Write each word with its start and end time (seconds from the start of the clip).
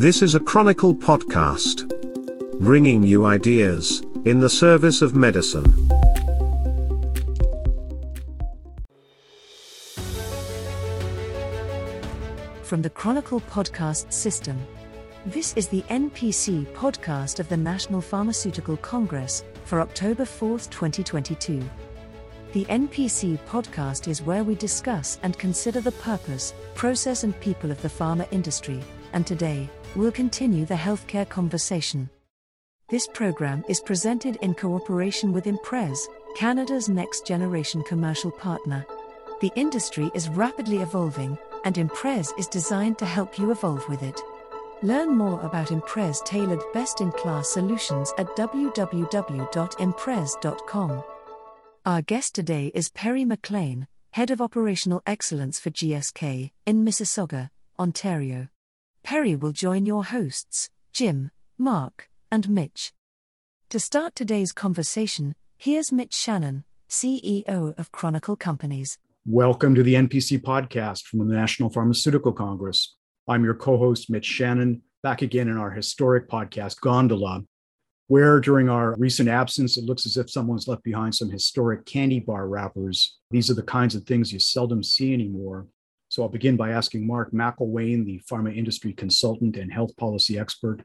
This 0.00 0.22
is 0.22 0.34
a 0.34 0.40
Chronicle 0.40 0.94
podcast, 0.94 1.86
bringing 2.58 3.02
you 3.02 3.26
ideas 3.26 4.00
in 4.24 4.40
the 4.40 4.48
service 4.48 5.02
of 5.02 5.14
medicine. 5.14 5.70
From 12.62 12.80
the 12.80 12.88
Chronicle 12.88 13.42
podcast 13.42 14.10
system. 14.10 14.58
This 15.26 15.52
is 15.54 15.68
the 15.68 15.82
NPC 15.90 16.64
podcast 16.72 17.38
of 17.38 17.50
the 17.50 17.58
National 17.58 18.00
Pharmaceutical 18.00 18.78
Congress 18.78 19.44
for 19.66 19.82
October 19.82 20.24
4th, 20.24 20.70
2022. 20.70 21.62
The 22.54 22.64
NPC 22.64 23.38
podcast 23.40 24.08
is 24.08 24.22
where 24.22 24.44
we 24.44 24.54
discuss 24.54 25.18
and 25.22 25.38
consider 25.38 25.82
the 25.82 25.92
purpose, 25.92 26.54
process, 26.74 27.22
and 27.22 27.38
people 27.40 27.70
of 27.70 27.82
the 27.82 27.88
pharma 27.88 28.26
industry, 28.30 28.80
and 29.12 29.26
today, 29.26 29.68
we'll 29.96 30.12
continue 30.12 30.64
the 30.64 30.74
healthcare 30.74 31.28
conversation. 31.28 32.08
This 32.88 33.06
program 33.06 33.62
is 33.68 33.80
presented 33.80 34.36
in 34.36 34.54
cooperation 34.54 35.32
with 35.32 35.46
Imprez, 35.46 36.08
Canada's 36.36 36.88
next 36.88 37.26
generation 37.26 37.82
commercial 37.84 38.30
partner. 38.30 38.86
The 39.40 39.52
industry 39.56 40.10
is 40.14 40.28
rapidly 40.28 40.78
evolving, 40.78 41.36
and 41.64 41.76
Imprez 41.78 42.32
is 42.38 42.46
designed 42.46 42.98
to 42.98 43.06
help 43.06 43.38
you 43.38 43.50
evolve 43.50 43.88
with 43.88 44.02
it. 44.02 44.20
Learn 44.82 45.16
more 45.16 45.40
about 45.42 45.72
Imprez 45.72 46.22
tailored 46.24 46.62
best 46.72 47.00
in 47.00 47.10
class 47.12 47.50
solutions 47.50 48.12
at 48.18 48.26
www.imprez.com. 48.36 51.04
Our 51.86 52.02
guest 52.02 52.34
today 52.34 52.70
is 52.74 52.90
Perry 52.90 53.24
McLean, 53.24 53.86
Head 54.10 54.30
of 54.30 54.40
Operational 54.40 55.02
Excellence 55.06 55.60
for 55.60 55.70
GSK 55.70 56.50
in 56.66 56.84
Mississauga, 56.84 57.50
Ontario. 57.78 58.48
Perry 59.02 59.34
will 59.34 59.52
join 59.52 59.86
your 59.86 60.04
hosts, 60.04 60.70
Jim, 60.92 61.30
Mark, 61.58 62.08
and 62.30 62.48
Mitch. 62.48 62.92
To 63.70 63.80
start 63.80 64.14
today's 64.14 64.52
conversation, 64.52 65.34
here's 65.56 65.90
Mitch 65.90 66.14
Shannon, 66.14 66.64
CEO 66.88 67.78
of 67.78 67.92
Chronicle 67.92 68.36
Companies. 68.36 68.98
Welcome 69.26 69.74
to 69.74 69.82
the 69.82 69.94
NPC 69.94 70.40
podcast 70.40 71.04
from 71.04 71.26
the 71.26 71.34
National 71.34 71.70
Pharmaceutical 71.70 72.32
Congress. 72.32 72.96
I'm 73.26 73.44
your 73.44 73.54
co 73.54 73.78
host, 73.78 74.10
Mitch 74.10 74.26
Shannon, 74.26 74.82
back 75.02 75.22
again 75.22 75.48
in 75.48 75.56
our 75.56 75.70
historic 75.70 76.28
podcast, 76.28 76.80
Gondola, 76.80 77.42
where 78.06 78.38
during 78.38 78.68
our 78.68 78.94
recent 78.96 79.28
absence, 79.28 79.76
it 79.76 79.84
looks 79.84 80.06
as 80.06 80.16
if 80.16 80.30
someone's 80.30 80.68
left 80.68 80.84
behind 80.84 81.14
some 81.14 81.30
historic 81.30 81.84
candy 81.86 82.20
bar 82.20 82.48
wrappers. 82.48 83.18
These 83.30 83.50
are 83.50 83.54
the 83.54 83.62
kinds 83.62 83.94
of 83.94 84.04
things 84.04 84.32
you 84.32 84.40
seldom 84.40 84.82
see 84.82 85.14
anymore. 85.14 85.66
So 86.10 86.24
I'll 86.24 86.28
begin 86.28 86.56
by 86.56 86.70
asking 86.70 87.06
Mark 87.06 87.30
McIlwain, 87.32 88.04
the 88.04 88.20
pharma 88.28 88.54
industry 88.54 88.92
consultant 88.92 89.56
and 89.56 89.72
health 89.72 89.96
policy 89.96 90.38
expert. 90.38 90.82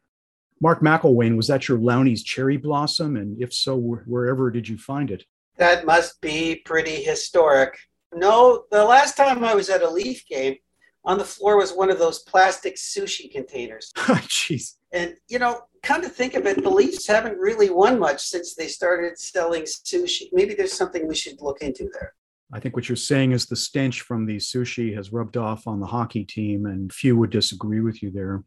Mark 0.61 0.81
McIlwain, 0.81 1.35
was 1.35 1.47
that 1.47 1.67
your 1.67 1.79
Lowney's 1.79 2.23
cherry 2.23 2.57
blossom? 2.57 3.17
And 3.17 3.41
if 3.41 3.51
so, 3.51 3.75
wherever 3.75 4.51
did 4.51 4.69
you 4.69 4.77
find 4.77 5.09
it? 5.09 5.23
That 5.57 5.83
must 5.83 6.21
be 6.21 6.61
pretty 6.63 7.03
historic. 7.03 7.75
No, 8.13 8.65
the 8.69 8.85
last 8.85 9.17
time 9.17 9.43
I 9.43 9.55
was 9.55 9.69
at 9.69 9.81
a 9.81 9.89
Leaf 9.89 10.27
game, 10.27 10.57
on 11.03 11.17
the 11.17 11.25
floor 11.25 11.57
was 11.57 11.73
one 11.73 11.89
of 11.89 11.99
those 11.99 12.19
plastic 12.19 12.75
sushi 12.75 13.31
containers. 13.31 13.91
Jeez. 13.95 14.75
and, 14.91 15.15
you 15.27 15.39
know, 15.39 15.61
kind 15.81 16.03
of 16.03 16.11
think 16.11 16.35
of 16.35 16.45
it, 16.45 16.63
the 16.63 16.69
Leafs 16.69 17.07
haven't 17.07 17.37
really 17.37 17.69
won 17.69 17.99
much 17.99 18.23
since 18.23 18.55
they 18.55 18.67
started 18.67 19.17
selling 19.17 19.63
sushi. 19.63 20.29
Maybe 20.33 20.53
there's 20.53 20.73
something 20.73 21.07
we 21.07 21.15
should 21.15 21.41
look 21.41 21.61
into 21.61 21.89
there. 21.93 22.13
I 22.53 22.59
think 22.59 22.75
what 22.75 22.87
you're 22.87 22.95
saying 22.95 23.31
is 23.31 23.45
the 23.45 23.55
stench 23.55 24.01
from 24.01 24.25
the 24.25 24.37
sushi 24.37 24.95
has 24.95 25.11
rubbed 25.11 25.35
off 25.35 25.67
on 25.67 25.79
the 25.79 25.87
hockey 25.87 26.23
team, 26.23 26.65
and 26.65 26.93
few 26.93 27.17
would 27.17 27.31
disagree 27.31 27.81
with 27.81 28.03
you 28.03 28.11
there. 28.11 28.43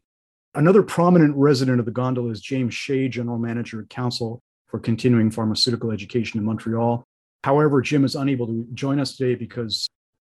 Another 0.55 0.81
prominent 0.81 1.35
resident 1.35 1.79
of 1.79 1.85
the 1.85 1.91
gondola 1.91 2.31
is 2.31 2.41
James 2.41 2.73
Shea, 2.73 3.07
General 3.07 3.37
Manager 3.37 3.81
at 3.81 3.89
Council 3.89 4.41
for 4.67 4.79
Continuing 4.79 5.29
Pharmaceutical 5.31 5.91
Education 5.91 6.39
in 6.39 6.45
Montreal. 6.45 7.03
However, 7.43 7.81
Jim 7.81 8.03
is 8.03 8.15
unable 8.15 8.47
to 8.47 8.65
join 8.73 8.99
us 8.99 9.15
today 9.15 9.35
because 9.35 9.87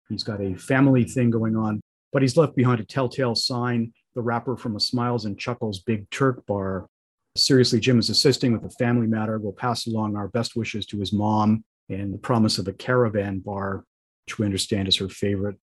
he's 0.09 0.23
got 0.23 0.41
a 0.41 0.55
family 0.55 1.03
thing 1.03 1.29
going 1.29 1.55
on, 1.55 1.81
but 2.11 2.21
he's 2.21 2.37
left 2.37 2.55
behind 2.55 2.79
a 2.79 2.85
telltale 2.85 3.35
sign, 3.35 3.93
the 4.15 4.21
wrapper 4.21 4.55
from 4.57 4.75
a 4.75 4.79
Smiles 4.79 5.25
and 5.25 5.37
Chuckles 5.37 5.79
Big 5.79 6.09
Turk 6.09 6.45
bar. 6.45 6.87
Seriously, 7.35 7.79
Jim 7.79 7.99
is 7.99 8.09
assisting 8.09 8.53
with 8.53 8.65
a 8.65 8.75
family 8.75 9.07
matter. 9.07 9.37
We'll 9.37 9.53
pass 9.53 9.87
along 9.87 10.15
our 10.15 10.29
best 10.29 10.55
wishes 10.55 10.85
to 10.87 10.99
his 10.99 11.13
mom 11.13 11.63
and 11.89 12.13
the 12.13 12.17
promise 12.17 12.57
of 12.57 12.67
a 12.67 12.73
caravan 12.73 13.39
bar, 13.39 13.83
which 14.25 14.37
we 14.37 14.45
understand 14.45 14.87
is 14.87 14.97
her 14.97 15.09
favorite. 15.09 15.57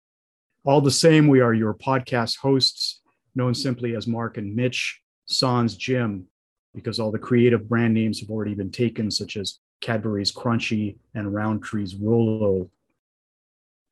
All 0.64 0.80
the 0.80 0.90
same, 0.90 1.28
we 1.28 1.40
are 1.40 1.52
your 1.52 1.74
podcast 1.74 2.38
hosts, 2.38 3.00
known 3.34 3.54
simply 3.54 3.94
as 3.94 4.06
Mark 4.06 4.38
and 4.38 4.54
Mitch, 4.54 5.00
Sans 5.26 5.76
Jim, 5.76 6.26
because 6.74 6.98
all 6.98 7.12
the 7.12 7.18
creative 7.18 7.68
brand 7.68 7.94
names 7.94 8.20
have 8.20 8.30
already 8.30 8.54
been 8.54 8.70
taken, 8.70 9.10
such 9.10 9.36
as 9.36 9.58
Cadbury's 9.80 10.32
Crunchie 10.32 10.96
and 11.14 11.28
Rowntree's 11.28 11.94
Rolo. 11.96 12.70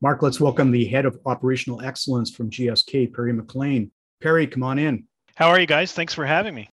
Mark, 0.00 0.22
let's 0.22 0.40
welcome 0.40 0.70
the 0.70 0.86
head 0.86 1.04
of 1.04 1.18
operational 1.26 1.82
excellence 1.82 2.34
from 2.34 2.50
GSK, 2.50 3.14
Perry 3.14 3.32
McLean. 3.32 3.90
Perry, 4.20 4.46
come 4.46 4.62
on 4.62 4.78
in. 4.78 5.04
How 5.34 5.48
are 5.48 5.60
you 5.60 5.66
guys? 5.66 5.92
Thanks 5.92 6.14
for 6.14 6.24
having 6.24 6.54
me. 6.54 6.68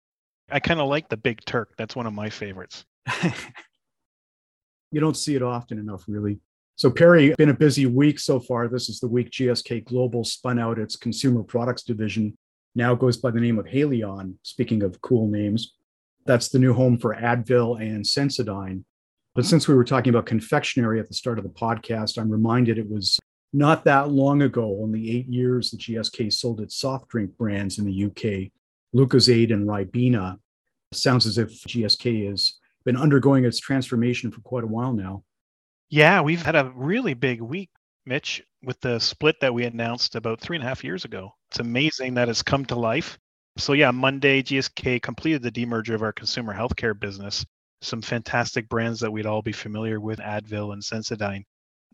I 0.50 0.59
kind 0.59 0.79
of 0.79 0.88
like 0.88 1.09
the 1.09 1.17
Big 1.17 1.44
Turk. 1.46 1.73
That's 1.78 1.96
one 1.96 2.07
of 2.07 2.13
my 2.13 2.29
favorites. 2.29 2.85
you 4.91 4.99
don't 4.99 5.17
see 5.17 5.35
it 5.35 5.41
often 5.41 5.79
enough, 5.79 6.03
really. 6.07 6.39
So, 6.75 6.91
Perry, 6.91 7.33
been 7.37 7.49
a 7.49 7.55
busy 7.55 7.87
week 7.87 8.19
so 8.19 8.39
far. 8.39 8.67
This 8.67 8.87
is 8.87 8.99
the 8.99 9.07
week 9.07 9.31
GSK 9.31 9.85
Global 9.85 10.23
spun 10.23 10.59
out 10.59 10.77
its 10.77 10.95
consumer 10.95 11.43
products 11.43 11.83
division. 11.83 12.37
Now 12.75 12.93
goes 12.93 13.17
by 13.17 13.31
the 13.31 13.39
name 13.39 13.57
of 13.57 13.65
Haleon. 13.65 14.35
Speaking 14.43 14.83
of 14.83 15.01
cool 15.01 15.27
names, 15.27 15.73
that's 16.25 16.49
the 16.49 16.59
new 16.59 16.73
home 16.73 16.99
for 16.99 17.15
Advil 17.15 17.81
and 17.81 18.05
Sensodyne. 18.05 18.83
But 19.33 19.45
since 19.45 19.67
we 19.67 19.73
were 19.73 19.83
talking 19.83 20.11
about 20.11 20.25
confectionery 20.27 20.99
at 20.99 21.07
the 21.07 21.15
start 21.15 21.39
of 21.39 21.43
the 21.43 21.49
podcast, 21.49 22.17
I'm 22.17 22.29
reminded 22.29 22.77
it 22.77 22.89
was 22.89 23.19
not 23.53 23.85
that 23.85 24.09
long 24.09 24.41
ago, 24.43 24.79
only 24.81 25.11
eight 25.11 25.27
years, 25.27 25.71
that 25.71 25.79
GSK 25.79 26.31
sold 26.31 26.61
its 26.61 26.77
soft 26.77 27.07
drink 27.07 27.35
brands 27.37 27.79
in 27.79 27.85
the 27.85 28.05
UK, 28.05 28.51
Lucozade 28.95 29.53
and 29.53 29.67
Ribena. 29.67 30.37
Sounds 30.93 31.25
as 31.25 31.37
if 31.37 31.49
GSK 31.63 32.29
has 32.29 32.53
been 32.87 32.95
undergoing 32.95 33.43
its 33.43 33.59
transformation 33.59 34.31
for 34.31 34.39
quite 34.39 34.63
a 34.63 34.67
while 34.67 34.93
now. 34.93 35.21
Yeah, 35.89 36.21
we've 36.21 36.41
had 36.41 36.55
a 36.55 36.71
really 36.73 37.13
big 37.13 37.41
week, 37.41 37.69
Mitch, 38.05 38.41
with 38.63 38.79
the 38.79 38.97
split 38.99 39.35
that 39.41 39.53
we 39.53 39.65
announced 39.65 40.15
about 40.15 40.39
three 40.39 40.55
and 40.55 40.63
a 40.63 40.67
half 40.69 40.85
years 40.85 41.03
ago. 41.03 41.31
It's 41.51 41.59
amazing 41.59 42.13
that 42.13 42.29
it's 42.29 42.41
come 42.41 42.63
to 42.67 42.75
life. 42.75 43.19
So, 43.57 43.73
yeah, 43.73 43.91
Monday, 43.91 44.41
GSK 44.41 45.01
completed 45.01 45.41
the 45.41 45.51
demerger 45.51 45.95
of 45.95 46.01
our 46.01 46.13
consumer 46.13 46.55
healthcare 46.55 46.97
business. 46.97 47.45
Some 47.81 48.01
fantastic 48.01 48.69
brands 48.69 49.01
that 49.01 49.11
we'd 49.11 49.25
all 49.25 49.41
be 49.41 49.51
familiar 49.51 49.99
with, 49.99 50.19
Advil 50.19 50.71
and 50.71 50.81
Sensodyne. 50.81 51.43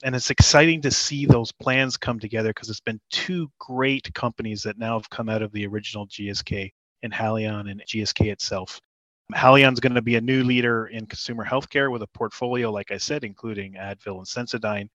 And 0.03 0.13
it's 0.15 0.29
exciting 0.29 0.79
to 0.83 0.91
see 0.91 1.25
those 1.25 1.51
plans 1.51 1.97
come 1.97 2.19
together 2.19 2.49
because 2.49 2.69
it's 2.69 2.81
been 2.81 3.01
two 3.09 3.49
great 3.57 4.13
companies 4.13 4.61
that 4.61 4.77
now 4.77 4.99
have 4.99 5.09
come 5.09 5.27
out 5.27 5.41
of 5.41 5.51
the 5.53 5.65
original 5.65 6.05
GSK 6.05 6.69
and 7.01 7.11
Haleon 7.11 7.71
and 7.71 7.81
GSK 7.87 8.31
itself. 8.31 8.79
Haleon's 9.31 9.79
going 9.79 9.95
to 9.95 10.01
be 10.01 10.16
a 10.16 10.22
new 10.22 10.44
leader 10.44 10.88
in 10.88 11.06
consumer 11.06 11.45
healthcare 11.45 11.91
with 11.91 12.01
a 12.01 12.07
portfolio, 12.07 12.72
like 12.72 12.91
I 12.91 12.97
said, 12.97 13.23
including 13.23 13.73
Advil 13.73 14.17
and 14.17 14.28
Sensodyne. 14.28 14.89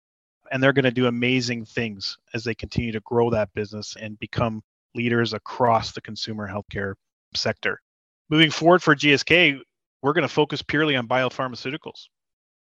And 0.50 0.62
they're 0.62 0.72
going 0.72 0.84
to 0.84 0.90
do 0.90 1.06
amazing 1.06 1.64
things 1.64 2.16
as 2.34 2.44
they 2.44 2.54
continue 2.54 2.92
to 2.92 3.00
grow 3.00 3.30
that 3.30 3.52
business 3.54 3.96
and 4.00 4.18
become 4.18 4.62
leaders 4.94 5.32
across 5.32 5.92
the 5.92 6.00
consumer 6.00 6.48
healthcare 6.48 6.94
sector. 7.34 7.80
Moving 8.30 8.50
forward 8.50 8.82
for 8.82 8.94
GSK, 8.94 9.60
we're 10.02 10.12
going 10.12 10.22
to 10.22 10.32
focus 10.32 10.62
purely 10.62 10.96
on 10.96 11.08
biopharmaceuticals, 11.08 12.08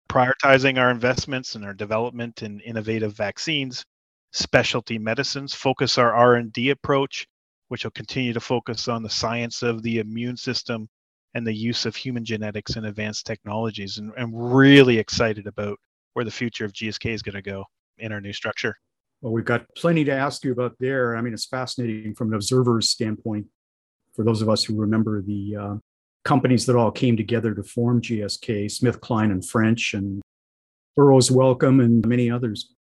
prioritizing 0.09 0.79
our 0.79 0.91
investments 0.91 1.55
and 1.55 1.65
our 1.65 1.75
development 1.75 2.43
in 2.43 2.61
innovative 2.61 3.15
vaccines, 3.15 3.85
specialty 4.33 4.99
medicines, 4.99 5.55
focus 5.55 5.99
our 5.99 6.13
R&D 6.13 6.71
approach, 6.71 7.27
which 7.69 7.85
will 7.85 7.91
continue 7.91 8.33
to 8.33 8.41
focus 8.41 8.89
on 8.89 9.03
the 9.03 9.11
science 9.11 9.63
of 9.63 9.83
the 9.83 9.99
immune 9.99 10.37
system 10.37 10.89
and 11.35 11.47
the 11.47 11.55
use 11.55 11.85
of 11.85 11.97
human 11.97 12.25
genetics 12.25 12.77
and 12.77 12.87
advanced 12.87 13.27
technologies. 13.27 13.99
And 13.99 14.13
I'm 14.17 14.35
really 14.35 14.99
excited 14.99 15.47
about 15.47 15.79
where 16.15 16.25
the 16.25 16.31
future 16.31 16.65
of 16.65 16.73
GSK 16.73 17.11
is 17.11 17.23
going 17.23 17.35
to 17.35 17.43
go 17.43 17.65
in 17.99 18.13
our 18.13 18.21
new 18.21 18.33
structure. 18.33 18.77
Well, 19.21 19.33
we've 19.33 19.45
got 19.45 19.67
plenty 19.77 20.05
to 20.05 20.13
ask 20.13 20.45
you 20.45 20.53
about 20.53 20.75
there. 20.79 21.17
I 21.17 21.23
mean, 21.23 21.33
it's 21.33 21.47
fascinating 21.47 22.15
from 22.15 22.29
an 22.29 22.35
observer's 22.35 22.91
standpoint. 22.91 23.47
For 24.15 24.25
those 24.25 24.43
of 24.43 24.49
us 24.49 24.63
who 24.63 24.77
remember 24.77 25.23
the 25.23 25.57
uh, 25.57 25.75
companies 26.25 26.67
that 26.67 26.77
all 26.77 26.91
came 26.91 27.17
together 27.17 27.55
to 27.55 27.63
form 27.63 28.01
GSK, 28.01 28.71
Smith, 28.71 29.01
Kline, 29.01 29.31
and 29.31 29.45
French, 29.45 29.95
and 29.95 30.23
Burroughs 30.97 31.31
Wellcome, 31.31 31.81
and 31.81 32.07
many 32.07 32.31
others. 32.31 32.74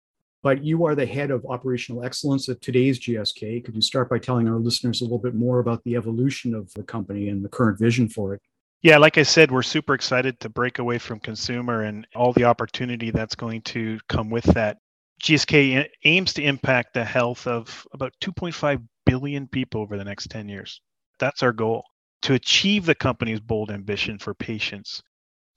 But 0.43 0.63
you 0.63 0.85
are 0.85 0.93
the 0.93 1.05
head 1.05 1.31
of 1.31 1.45
operational 1.45 2.03
excellence 2.03 2.49
at 2.49 2.61
today's 2.61 2.99
GSK. 2.99 3.63
Could 3.63 3.75
you 3.75 3.81
start 3.81 4.09
by 4.09 4.19
telling 4.19 4.49
our 4.49 4.59
listeners 4.59 4.99
a 4.99 5.05
little 5.05 5.17
bit 5.17 5.35
more 5.35 5.59
about 5.59 5.81
the 5.85 5.95
evolution 5.95 6.53
of 6.53 6.71
the 6.73 6.83
company 6.83 7.29
and 7.29 7.43
the 7.43 7.49
current 7.49 7.79
vision 7.79 8.09
for 8.09 8.33
it? 8.33 8.41
Yeah, 8.81 8.97
like 8.97 9.17
I 9.17 9.23
said, 9.23 9.49
we're 9.49 9.63
super 9.63 9.93
excited 9.93 10.41
to 10.41 10.49
break 10.49 10.79
away 10.79 10.97
from 10.97 11.21
consumer 11.21 11.83
and 11.83 12.05
all 12.13 12.33
the 12.33 12.43
opportunity 12.43 13.09
that's 13.09 13.35
going 13.35 13.61
to 13.61 13.97
come 14.09 14.29
with 14.29 14.43
that. 14.53 14.79
GSK 15.23 15.87
aims 16.03 16.33
to 16.33 16.43
impact 16.43 16.93
the 16.93 17.05
health 17.05 17.47
of 17.47 17.87
about 17.93 18.11
2.5 18.19 18.85
billion 19.05 19.47
people 19.47 19.79
over 19.79 19.97
the 19.97 20.03
next 20.03 20.29
10 20.29 20.49
years. 20.49 20.81
That's 21.19 21.41
our 21.41 21.53
goal. 21.53 21.85
To 22.23 22.33
achieve 22.33 22.85
the 22.85 22.95
company's 22.95 23.39
bold 23.39 23.71
ambition 23.71 24.19
for 24.19 24.33
patients, 24.33 25.01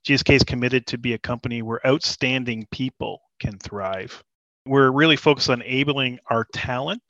GSK 0.07 0.35
is 0.35 0.43
committed 0.43 0.87
to 0.87 0.97
be 0.97 1.11
a 1.11 1.19
company 1.19 1.61
where 1.61 1.85
outstanding 1.85 2.65
people 2.71 3.19
can 3.41 3.57
thrive. 3.59 4.23
We're 4.67 4.91
really 4.91 5.15
focused 5.15 5.49
on 5.49 5.61
enabling 5.61 6.19
our 6.29 6.45
talent 6.53 7.01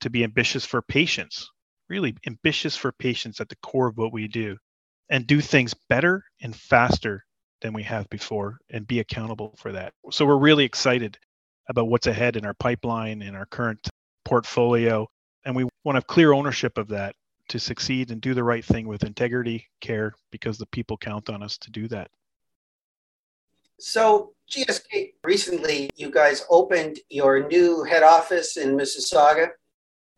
to 0.00 0.10
be 0.10 0.24
ambitious 0.24 0.64
for 0.64 0.82
patients, 0.82 1.50
really 1.88 2.16
ambitious 2.26 2.76
for 2.76 2.92
patients 2.92 3.40
at 3.40 3.48
the 3.48 3.56
core 3.56 3.88
of 3.88 3.96
what 3.96 4.12
we 4.12 4.28
do, 4.28 4.56
and 5.08 5.26
do 5.26 5.40
things 5.40 5.74
better 5.88 6.24
and 6.42 6.54
faster 6.54 7.24
than 7.62 7.72
we 7.72 7.82
have 7.84 8.08
before 8.10 8.58
and 8.70 8.86
be 8.86 9.00
accountable 9.00 9.54
for 9.58 9.72
that. 9.72 9.92
So 10.10 10.26
we're 10.26 10.36
really 10.36 10.64
excited 10.64 11.18
about 11.68 11.88
what's 11.88 12.06
ahead 12.06 12.36
in 12.36 12.44
our 12.44 12.54
pipeline, 12.54 13.22
in 13.22 13.34
our 13.34 13.46
current 13.46 13.88
portfolio, 14.24 15.06
and 15.44 15.54
we 15.54 15.64
want 15.84 15.94
to 15.94 15.98
have 15.98 16.06
clear 16.06 16.32
ownership 16.32 16.76
of 16.76 16.88
that 16.88 17.14
to 17.48 17.58
succeed 17.60 18.10
and 18.10 18.20
do 18.20 18.34
the 18.34 18.42
right 18.44 18.64
thing 18.64 18.88
with 18.88 19.04
integrity, 19.04 19.66
care, 19.80 20.12
because 20.32 20.58
the 20.58 20.66
people 20.66 20.96
count 20.96 21.30
on 21.30 21.42
us 21.42 21.56
to 21.58 21.70
do 21.70 21.86
that. 21.88 22.10
So, 23.78 24.32
GSK 24.50 25.14
recently, 25.24 25.90
you 25.96 26.10
guys 26.10 26.44
opened 26.48 26.98
your 27.10 27.46
new 27.46 27.82
head 27.84 28.02
office 28.02 28.56
in 28.56 28.76
Mississauga 28.76 29.48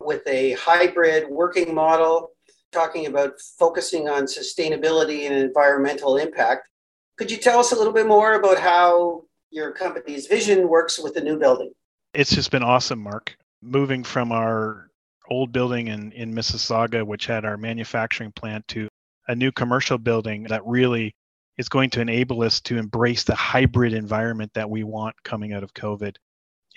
with 0.00 0.22
a 0.28 0.52
hybrid 0.52 1.28
working 1.28 1.74
model, 1.74 2.30
talking 2.72 3.06
about 3.06 3.40
focusing 3.58 4.08
on 4.08 4.24
sustainability 4.24 5.26
and 5.26 5.34
environmental 5.34 6.18
impact. 6.18 6.68
Could 7.16 7.30
you 7.30 7.38
tell 7.38 7.58
us 7.58 7.72
a 7.72 7.76
little 7.76 7.92
bit 7.92 8.06
more 8.06 8.34
about 8.34 8.58
how 8.58 9.24
your 9.50 9.72
company's 9.72 10.26
vision 10.26 10.68
works 10.68 10.98
with 10.98 11.14
the 11.14 11.20
new 11.20 11.38
building? 11.38 11.72
It's 12.14 12.34
just 12.34 12.50
been 12.50 12.62
awesome, 12.62 13.00
Mark. 13.00 13.36
Moving 13.60 14.04
from 14.04 14.30
our 14.30 14.90
old 15.30 15.52
building 15.52 15.88
in, 15.88 16.12
in 16.12 16.32
Mississauga, 16.32 17.04
which 17.04 17.26
had 17.26 17.44
our 17.44 17.56
manufacturing 17.56 18.32
plant, 18.32 18.68
to 18.68 18.88
a 19.26 19.34
new 19.34 19.50
commercial 19.50 19.98
building 19.98 20.44
that 20.44 20.64
really 20.64 21.12
is 21.58 21.68
going 21.68 21.90
to 21.90 22.00
enable 22.00 22.42
us 22.42 22.60
to 22.60 22.78
embrace 22.78 23.24
the 23.24 23.34
hybrid 23.34 23.92
environment 23.92 24.52
that 24.54 24.70
we 24.70 24.84
want 24.84 25.14
coming 25.24 25.52
out 25.52 25.64
of 25.64 25.74
COVID. 25.74 26.16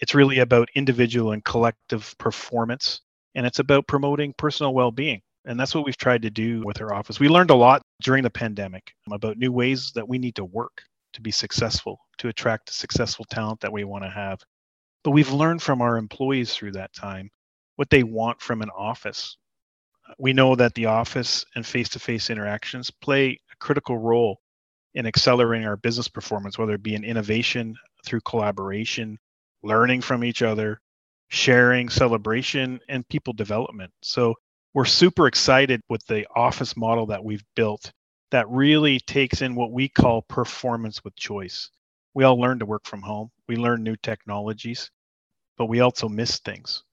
It's 0.02 0.16
really 0.16 0.40
about 0.40 0.70
individual 0.74 1.32
and 1.32 1.46
collective 1.46 2.16
performance, 2.18 3.02
and 3.36 3.46
it's 3.46 3.60
about 3.60 3.88
promoting 3.88 4.34
personal 4.38 4.74
well 4.74 4.92
being. 4.92 5.22
And 5.46 5.60
that's 5.60 5.74
what 5.74 5.86
we've 5.86 5.98
tried 5.98 6.24
to 6.24 6.30
do 6.30 6.62
with 6.64 6.82
our 6.82 6.94
office. 6.94 7.20
We 7.20 7.30
learned 7.30 7.52
a 7.52 7.56
lot 7.56 7.82
during 8.02 8.24
the 8.24 8.30
pandemic 8.30 8.92
about 9.12 9.38
new 9.38 9.52
ways 9.52 9.92
that 9.94 10.08
we 10.08 10.18
need 10.18 10.36
to 10.36 10.46
work 10.46 10.84
to 11.14 11.22
be 11.22 11.32
successful, 11.32 12.00
to 12.18 12.30
attract 12.30 12.72
successful 12.74 13.26
talent 13.26 13.60
that 13.62 13.72
we 13.72 13.84
want 13.84 14.04
to 14.04 14.10
have. 14.10 14.40
But 15.04 15.12
we've 15.12 15.32
learned 15.32 15.62
from 15.62 15.82
our 15.82 15.98
employees 15.98 16.54
through 16.54 16.74
that 16.74 16.94
time 16.94 17.30
what 17.76 17.90
they 17.90 18.04
want 18.04 18.42
from 18.42 18.62
an 18.62 18.70
office. 18.70 19.38
We 20.20 20.34
know 20.34 20.56
that 20.56 20.74
the 20.76 20.86
office 20.86 21.46
and 21.56 21.66
face 21.66 21.90
to 21.90 22.00
face 22.00 22.30
interactions 22.30 22.92
play 22.92 23.40
a 23.52 23.56
critical 23.58 23.98
role 23.98 24.40
in 24.94 25.06
accelerating 25.06 25.68
our 25.68 25.78
business 25.78 26.08
performance, 26.08 26.58
whether 26.58 26.74
it 26.74 26.84
be 26.84 26.96
in 26.96 27.04
innovation 27.04 27.76
through 28.06 28.22
collaboration, 28.22 29.18
learning 29.64 30.02
from 30.02 30.24
each 30.24 30.42
other, 30.42 30.82
sharing, 31.30 31.90
celebration, 31.90 32.80
and 32.90 33.08
people 33.08 33.34
development. 33.34 33.92
So 34.02 34.36
we're 34.74 34.86
super 34.86 35.28
excited 35.28 35.82
with 35.90 36.06
the 36.08 36.28
office 36.36 36.76
model 36.76 37.06
that 37.08 37.24
we've 37.24 37.44
built 37.56 37.92
that 38.32 38.50
really 38.50 39.00
takes 39.00 39.42
in 39.42 39.56
what 39.56 39.72
we 39.72 39.90
call 39.90 40.24
performance 40.24 41.04
with 41.04 41.16
choice. 41.16 41.70
We 42.14 42.24
all 42.24 42.40
learn 42.40 42.60
to 42.60 42.66
work 42.66 42.86
from 42.86 43.02
home, 43.02 43.30
we 43.48 43.56
learn 43.56 43.84
new 43.84 43.96
technologies, 43.98 44.90
but 45.58 45.66
we 45.66 45.82
also 45.82 46.10
miss 46.10 46.40
things. 46.40 46.84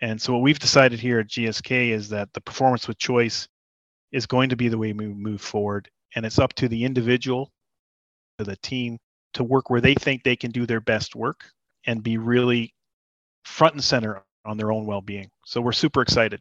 And 0.00 0.20
so, 0.20 0.32
what 0.32 0.42
we've 0.42 0.58
decided 0.58 1.00
here 1.00 1.20
at 1.20 1.28
GSK 1.28 1.90
is 1.90 2.08
that 2.10 2.32
the 2.32 2.40
performance 2.40 2.86
with 2.86 2.98
choice 2.98 3.48
is 4.12 4.26
going 4.26 4.50
to 4.50 4.56
be 4.56 4.68
the 4.68 4.78
way 4.78 4.92
we 4.92 5.08
move 5.08 5.40
forward. 5.40 5.90
And 6.14 6.24
it's 6.24 6.38
up 6.38 6.54
to 6.54 6.68
the 6.68 6.84
individual, 6.84 7.52
to 8.38 8.44
the 8.44 8.56
team, 8.56 8.98
to 9.34 9.44
work 9.44 9.70
where 9.70 9.80
they 9.80 9.94
think 9.94 10.22
they 10.22 10.36
can 10.36 10.50
do 10.50 10.66
their 10.66 10.80
best 10.80 11.14
work 11.14 11.44
and 11.86 12.02
be 12.02 12.18
really 12.18 12.72
front 13.44 13.74
and 13.74 13.84
center 13.84 14.22
on 14.44 14.56
their 14.56 14.72
own 14.72 14.86
well 14.86 15.00
being. 15.00 15.30
So, 15.44 15.60
we're 15.60 15.72
super 15.72 16.00
excited. 16.02 16.40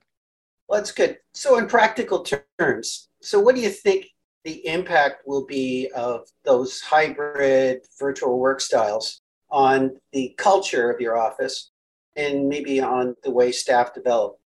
Well, 0.67 0.79
that's 0.79 0.91
good. 0.91 1.17
So, 1.33 1.57
in 1.57 1.67
practical 1.67 2.25
terms, 2.59 3.09
so 3.21 3.39
what 3.39 3.55
do 3.55 3.61
you 3.61 3.69
think 3.69 4.07
the 4.43 4.65
impact 4.65 5.23
will 5.25 5.45
be 5.45 5.89
of 5.95 6.27
those 6.45 6.81
hybrid 6.81 7.81
virtual 7.99 8.39
work 8.39 8.61
styles 8.61 9.21
on 9.49 9.97
the 10.13 10.33
culture 10.37 10.89
of 10.91 10.99
your 11.01 11.17
office 11.17 11.71
and 12.15 12.47
maybe 12.47 12.79
on 12.79 13.15
the 13.23 13.31
way 13.31 13.51
staff 13.51 13.93
develop? 13.93 14.37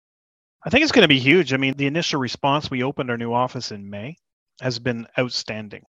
I 0.64 0.70
think 0.70 0.82
it's 0.82 0.92
going 0.92 1.02
to 1.02 1.08
be 1.08 1.18
huge. 1.18 1.52
I 1.52 1.56
mean, 1.56 1.74
the 1.76 1.86
initial 1.86 2.20
response, 2.20 2.70
we 2.70 2.82
opened 2.82 3.10
our 3.10 3.18
new 3.18 3.32
office 3.32 3.72
in 3.72 3.88
May, 3.90 4.16
has 4.62 4.78
been 4.78 5.06
outstanding. 5.18 5.84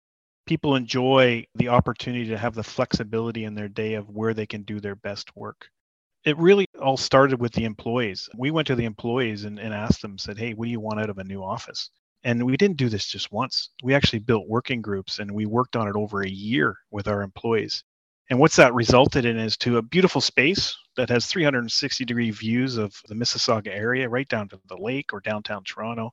People 0.46 0.74
enjoy 0.74 1.44
the 1.54 1.68
opportunity 1.68 2.28
to 2.28 2.38
have 2.38 2.54
the 2.54 2.62
flexibility 2.62 3.44
in 3.44 3.54
their 3.54 3.68
day 3.68 3.94
of 3.94 4.08
where 4.08 4.32
they 4.32 4.46
can 4.46 4.62
do 4.62 4.80
their 4.80 4.96
best 4.96 5.36
work 5.36 5.68
it 6.24 6.36
really 6.36 6.66
all 6.80 6.96
started 6.96 7.40
with 7.40 7.52
the 7.52 7.64
employees. 7.64 8.28
We 8.36 8.50
went 8.50 8.66
to 8.68 8.74
the 8.74 8.84
employees 8.84 9.44
and, 9.44 9.58
and 9.58 9.72
asked 9.72 10.02
them, 10.02 10.18
said, 10.18 10.38
hey, 10.38 10.52
what 10.52 10.66
do 10.66 10.70
you 10.70 10.80
want 10.80 11.00
out 11.00 11.10
of 11.10 11.18
a 11.18 11.24
new 11.24 11.42
office? 11.42 11.90
And 12.24 12.44
we 12.44 12.56
didn't 12.56 12.76
do 12.76 12.90
this 12.90 13.06
just 13.06 13.32
once. 13.32 13.70
We 13.82 13.94
actually 13.94 14.18
built 14.18 14.46
working 14.46 14.82
groups 14.82 15.18
and 15.18 15.30
we 15.30 15.46
worked 15.46 15.76
on 15.76 15.88
it 15.88 15.96
over 15.96 16.22
a 16.22 16.28
year 16.28 16.76
with 16.90 17.08
our 17.08 17.22
employees. 17.22 17.82
And 18.28 18.38
what's 18.38 18.56
that 18.56 18.74
resulted 18.74 19.24
in 19.24 19.38
is 19.38 19.56
to 19.58 19.78
a 19.78 19.82
beautiful 19.82 20.20
space 20.20 20.76
that 20.96 21.08
has 21.08 21.26
360 21.26 22.04
degree 22.04 22.30
views 22.30 22.76
of 22.76 22.94
the 23.08 23.14
Mississauga 23.14 23.68
area, 23.68 24.08
right 24.08 24.28
down 24.28 24.48
to 24.50 24.60
the 24.68 24.76
lake 24.76 25.12
or 25.12 25.20
downtown 25.20 25.64
Toronto. 25.64 26.12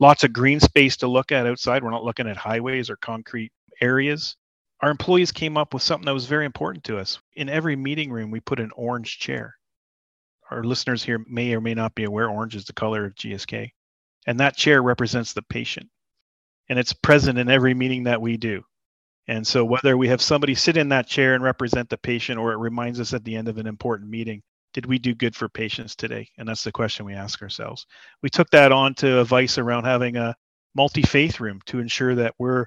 Lots 0.00 0.24
of 0.24 0.32
green 0.32 0.60
space 0.60 0.96
to 0.98 1.06
look 1.06 1.30
at 1.30 1.46
outside. 1.46 1.84
We're 1.84 1.90
not 1.90 2.04
looking 2.04 2.28
at 2.28 2.36
highways 2.36 2.90
or 2.90 2.96
concrete 2.96 3.52
areas 3.80 4.36
our 4.82 4.90
employees 4.90 5.30
came 5.30 5.56
up 5.56 5.74
with 5.74 5.82
something 5.82 6.06
that 6.06 6.14
was 6.14 6.26
very 6.26 6.46
important 6.46 6.84
to 6.84 6.98
us. 6.98 7.18
In 7.34 7.48
every 7.48 7.76
meeting 7.76 8.10
room, 8.10 8.30
we 8.30 8.40
put 8.40 8.60
an 8.60 8.70
orange 8.74 9.18
chair. 9.18 9.56
Our 10.50 10.64
listeners 10.64 11.02
here 11.02 11.22
may 11.28 11.54
or 11.54 11.60
may 11.60 11.74
not 11.74 11.94
be 11.94 12.04
aware 12.04 12.28
orange 12.28 12.56
is 12.56 12.64
the 12.64 12.72
color 12.72 13.04
of 13.04 13.14
GSK. 13.14 13.70
And 14.26 14.40
that 14.40 14.56
chair 14.56 14.82
represents 14.82 15.32
the 15.32 15.42
patient. 15.42 15.88
And 16.68 16.78
it's 16.78 16.92
present 16.92 17.38
in 17.38 17.50
every 17.50 17.74
meeting 17.74 18.04
that 18.04 18.22
we 18.22 18.36
do. 18.36 18.62
And 19.28 19.46
so, 19.46 19.64
whether 19.64 19.96
we 19.96 20.08
have 20.08 20.22
somebody 20.22 20.54
sit 20.54 20.76
in 20.76 20.88
that 20.88 21.06
chair 21.06 21.34
and 21.34 21.44
represent 21.44 21.88
the 21.88 21.98
patient, 21.98 22.38
or 22.38 22.52
it 22.52 22.56
reminds 22.58 23.00
us 23.00 23.12
at 23.12 23.22
the 23.22 23.36
end 23.36 23.48
of 23.48 23.58
an 23.58 23.66
important 23.66 24.10
meeting, 24.10 24.42
did 24.72 24.86
we 24.86 24.98
do 24.98 25.14
good 25.14 25.34
for 25.34 25.48
patients 25.48 25.96
today? 25.96 26.28
And 26.38 26.48
that's 26.48 26.64
the 26.64 26.72
question 26.72 27.06
we 27.06 27.14
ask 27.14 27.42
ourselves. 27.42 27.86
We 28.22 28.30
took 28.30 28.50
that 28.50 28.72
on 28.72 28.94
to 28.96 29.20
advice 29.20 29.58
around 29.58 29.84
having 29.84 30.16
a 30.16 30.36
multi 30.74 31.02
faith 31.02 31.40
room 31.40 31.60
to 31.66 31.80
ensure 31.80 32.14
that 32.16 32.34
we're 32.38 32.66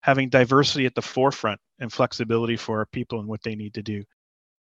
having 0.00 0.28
diversity 0.28 0.86
at 0.86 0.94
the 0.94 1.02
forefront 1.02 1.60
and 1.78 1.92
flexibility 1.92 2.56
for 2.56 2.78
our 2.78 2.86
people 2.86 3.20
and 3.20 3.28
what 3.28 3.42
they 3.42 3.54
need 3.54 3.74
to 3.74 3.82
do. 3.82 4.02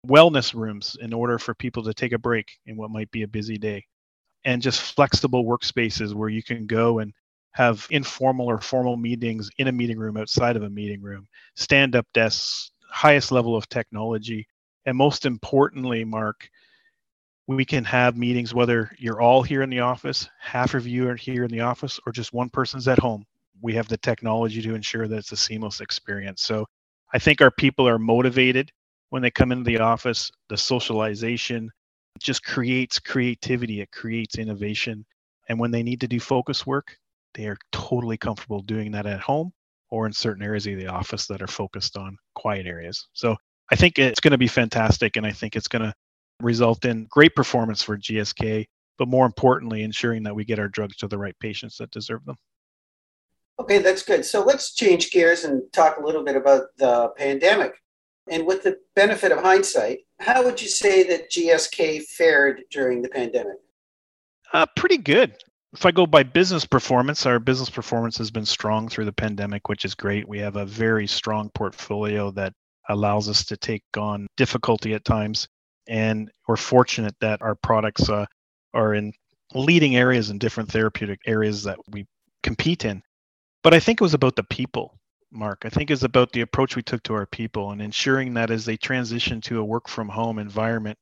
Wellness 0.08 0.54
rooms 0.54 0.98
in 1.00 1.14
order 1.14 1.38
for 1.38 1.54
people 1.54 1.84
to 1.84 1.94
take 1.94 2.12
a 2.12 2.18
break 2.18 2.52
in 2.66 2.76
what 2.76 2.90
might 2.90 3.12
be 3.12 3.24
a 3.24 3.28
busy 3.28 3.58
day. 3.58 3.86
And 4.44 4.62
just 4.62 4.96
flexible 4.96 5.46
workspaces 5.46 6.14
where 6.14 6.30
you 6.30 6.42
can 6.42 6.66
go 6.66 7.00
and 7.00 7.14
have 7.52 7.86
informal 7.92 8.48
or 8.48 8.60
formal 8.60 8.98
meetings 8.98 9.50
in 9.58 9.68
a 9.68 9.72
meeting 9.72 10.00
room 10.00 10.18
outside 10.18 10.56
of 10.56 10.64
a 10.64 10.70
meeting 10.70 11.02
room, 11.02 11.28
stand 11.56 11.96
up 11.96 12.08
desks, 12.14 12.72
highest 12.90 13.32
level 13.32 13.56
of 13.56 13.70
technology. 13.70 14.48
And 14.86 14.98
most 14.98 15.26
importantly, 15.26 16.04
Mark, 16.04 16.50
we 17.56 17.66
can 17.66 17.84
have 17.84 18.18
meetings 18.18 18.54
whether 18.54 18.92
you're 18.98 19.22
all 19.22 19.44
here 19.44 19.62
in 19.62 19.70
the 19.70 19.80
office, 19.80 20.30
half 20.40 20.74
of 20.74 20.88
you 20.88 21.10
are 21.10 21.16
here 21.16 21.44
in 21.44 21.52
the 21.52 21.62
office, 21.62 22.00
or 22.06 22.12
just 22.12 22.34
one 22.34 22.50
person's 22.50 22.88
at 22.88 23.00
home 23.00 23.26
we 23.62 23.74
have 23.76 23.88
the 23.88 23.98
technology 23.98 24.62
to 24.62 24.76
ensure 24.76 25.08
that 25.08 25.18
it's 25.18 25.32
a 25.32 25.38
seamless 25.38 25.82
experience. 25.82 26.42
So 26.42 26.66
I 27.14 27.20
think 27.20 27.42
our 27.42 27.52
people 27.52 27.88
are 27.88 28.00
motivated 28.00 28.72
when 29.10 29.22
they 29.22 29.32
come 29.32 29.52
into 29.52 29.70
the 29.70 29.80
office. 29.80 30.32
The 30.50 30.58
socialization 30.58 31.70
just 32.20 32.44
creates 32.44 33.00
creativity, 33.00 33.82
it 33.82 33.92
creates 33.92 34.38
innovation. 34.38 35.06
And 35.50 35.60
when 35.60 35.72
they 35.72 35.84
need 35.84 36.02
to 36.02 36.08
do 36.08 36.20
focus 36.20 36.66
work, 36.66 36.98
they 37.34 37.46
are 37.46 37.58
totally 37.72 38.18
comfortable 38.18 38.62
doing 38.62 38.92
that 38.92 39.06
at 39.06 39.22
home 39.22 39.54
or 39.90 40.06
in 40.06 40.14
certain 40.14 40.44
areas 40.44 40.68
of 40.68 40.78
the 40.78 40.88
office 40.88 41.28
that 41.28 41.42
are 41.42 41.48
focused 41.48 41.98
on 41.98 42.18
quiet 42.36 42.66
areas. 42.66 43.08
So 43.14 43.36
I 43.72 43.76
think 43.76 44.00
it's 44.00 44.20
going 44.20 44.32
to 44.32 44.38
be 44.38 44.48
fantastic. 44.48 45.18
And 45.18 45.26
I 45.26 45.32
think 45.32 45.56
it's 45.56 45.68
going 45.68 45.84
to 45.84 45.94
result 46.44 46.86
in 46.86 47.08
great 47.10 47.36
performance 47.36 47.82
for 47.82 47.98
GSK, 47.98 48.66
but 48.98 49.08
more 49.08 49.26
importantly, 49.26 49.84
ensuring 49.84 50.24
that 50.24 50.36
we 50.36 50.46
get 50.46 50.60
our 50.60 50.68
drugs 50.68 50.98
to 50.98 51.08
the 51.08 51.18
right 51.18 51.38
patients 51.40 51.78
that 51.78 51.92
deserve 51.92 52.26
them. 52.26 52.36
Okay, 53.60 53.80
that's 53.80 54.04
good. 54.04 54.26
So 54.26 54.44
let's 54.44 54.74
change 54.74 55.12
gears 55.12 55.44
and 55.44 55.62
talk 55.72 55.98
a 55.98 56.04
little 56.04 56.24
bit 56.24 56.36
about 56.36 56.64
the 56.78 57.10
pandemic. 57.18 57.74
And 58.30 58.46
with 58.46 58.64
the 58.64 58.78
benefit 58.96 59.32
of 59.32 59.40
hindsight, 59.40 60.00
how 60.20 60.44
would 60.44 60.62
you 60.62 60.68
say 60.68 61.04
that 61.04 61.30
GSK 61.32 62.04
fared 62.04 62.64
during 62.72 63.02
the 63.02 63.10
pandemic? 63.10 63.58
Uh, 64.54 64.66
pretty 64.76 64.98
good. 64.98 65.36
If 65.74 65.86
I 65.86 65.92
go 65.92 66.06
by 66.06 66.24
business 66.24 66.66
performance, 66.66 67.26
our 67.26 67.40
business 67.40 67.70
performance 67.70 68.18
has 68.18 68.30
been 68.30 68.46
strong 68.46 68.90
through 68.90 69.06
the 69.06 69.14
pandemic, 69.14 69.70
which 69.70 69.86
is 69.86 69.96
great. 69.96 70.28
We 70.28 70.40
have 70.40 70.58
a 70.58 70.66
very 70.66 71.08
strong 71.08 71.50
portfolio 71.54 72.32
that 72.32 72.54
allows 72.90 73.30
us 73.30 73.46
to 73.46 73.58
take 73.58 73.84
on 73.96 74.28
difficulty 74.38 74.94
at 74.94 75.06
times. 75.06 75.48
And 75.92 76.32
we're 76.48 76.56
fortunate 76.56 77.16
that 77.20 77.42
our 77.42 77.56
products 77.56 78.10
uh, 78.10 78.26
are 78.74 78.94
in 78.94 79.12
leading 79.54 79.98
areas 79.98 80.30
in 80.30 80.38
different 80.38 80.72
therapeutic 80.72 81.20
areas 81.28 81.64
that 81.64 81.80
we 81.90 82.08
compete 82.44 82.86
in. 82.86 83.04
But 83.62 83.74
I 83.74 83.82
think 83.82 84.00
it 84.00 84.04
was 84.04 84.14
about 84.14 84.38
the 84.38 84.44
people, 84.44 84.98
Mark. 85.32 85.64
I 85.66 85.70
think 85.70 85.92
it's 85.92 86.04
about 86.04 86.32
the 86.32 86.42
approach 86.42 86.78
we 86.78 86.82
took 86.82 87.04
to 87.04 87.14
our 87.14 87.26
people 87.26 87.72
and 87.72 87.82
ensuring 87.82 88.34
that 88.36 88.52
as 88.52 88.64
they 88.64 88.78
transition 88.78 89.42
to 89.42 89.60
a 89.60 89.66
work 89.66 89.90
from 89.90 90.08
home 90.08 90.40
environment, 90.40 90.98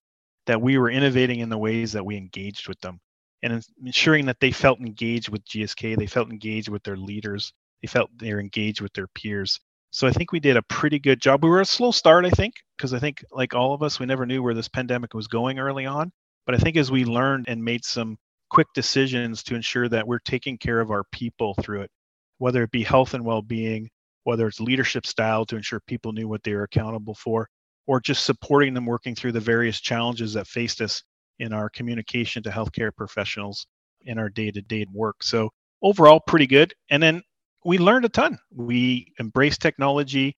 that 0.48 0.60
we 0.60 0.80
were 0.80 0.90
innovating 0.90 1.40
in 1.40 1.50
the 1.50 1.58
ways 1.60 1.92
that 1.92 2.06
we 2.06 2.18
engaged 2.18 2.68
with 2.68 2.82
them 2.82 3.00
and 3.44 3.64
ensuring 3.86 4.26
that 4.26 4.40
they 4.40 4.52
felt 4.52 4.80
engaged 4.80 5.30
with 5.30 5.46
GSK, 5.46 5.96
they 5.98 6.08
felt 6.08 6.32
engaged 6.32 6.70
with 6.70 6.84
their 6.84 6.98
leaders, 6.98 7.54
they 7.82 7.88
felt 7.88 8.10
they're 8.18 8.40
engaged 8.40 8.82
with 8.82 8.94
their 8.94 9.08
peers. 9.08 9.60
So 9.92 10.08
I 10.08 10.12
think 10.12 10.32
we 10.32 10.40
did 10.40 10.58
a 10.58 10.64
pretty 10.64 11.00
good 11.00 11.22
job. 11.22 11.44
We 11.44 11.50
were 11.50 11.62
a 11.62 11.66
slow 11.66 11.92
start, 11.92 12.26
I 12.26 12.30
think, 12.32 12.56
because 12.80 12.94
I 12.94 13.00
think 13.00 13.26
like 13.30 13.54
all 13.54 13.74
of 13.74 13.84
us, 13.84 14.00
we 14.00 14.06
never 14.06 14.26
knew 14.26 14.42
where 14.42 14.54
this 14.54 14.70
pandemic 14.70 15.14
was 15.14 15.28
going 15.28 15.60
early 15.60 15.86
on. 15.86 16.14
But 16.46 16.56
I 16.56 16.60
think 16.60 16.78
as 16.78 16.90
we 16.90 17.04
learned 17.04 17.50
and 17.50 17.62
made 17.62 17.84
some 17.84 18.18
quick 18.50 18.68
decisions 18.74 19.44
to 19.44 19.56
ensure 19.56 19.90
that 19.90 20.08
we're 20.08 20.20
taking 20.20 20.58
care 20.58 20.80
of 20.80 20.90
our 20.90 21.04
people 21.12 21.54
through 21.56 21.82
it, 21.82 21.92
whether 22.38 22.64
it 22.64 22.72
be 22.72 22.84
health 22.84 23.14
and 23.14 23.26
well-being, 23.26 23.90
whether 24.24 24.48
it's 24.48 24.62
leadership 24.62 25.06
style 25.06 25.46
to 25.46 25.58
ensure 25.58 25.82
people 25.88 26.14
knew 26.14 26.30
what 26.30 26.42
they 26.44 26.54
were 26.54 26.64
accountable 26.64 27.16
for, 27.16 27.50
or 27.86 28.00
just 28.00 28.24
supporting 28.24 28.74
them 28.74 28.86
working 28.86 29.14
through 29.14 29.34
the 29.34 29.40
various 29.42 29.82
challenges 29.82 30.34
that 30.34 30.48
faced 30.48 30.80
us 30.80 31.04
in 31.40 31.52
our 31.52 31.70
communication 31.70 32.42
to 32.44 32.50
healthcare 32.50 32.96
professionals 32.96 33.68
in 34.04 34.18
our 34.18 34.30
day-to-day 34.30 34.86
work. 34.94 35.22
So 35.22 35.50
overall, 35.82 36.22
pretty 36.26 36.48
good. 36.48 36.74
And 36.90 37.04
then 37.04 37.22
we 37.66 37.78
learned 37.78 38.06
a 38.06 38.10
ton. 38.10 38.40
We 38.56 39.12
embraced 39.20 39.62
technology. 39.62 40.38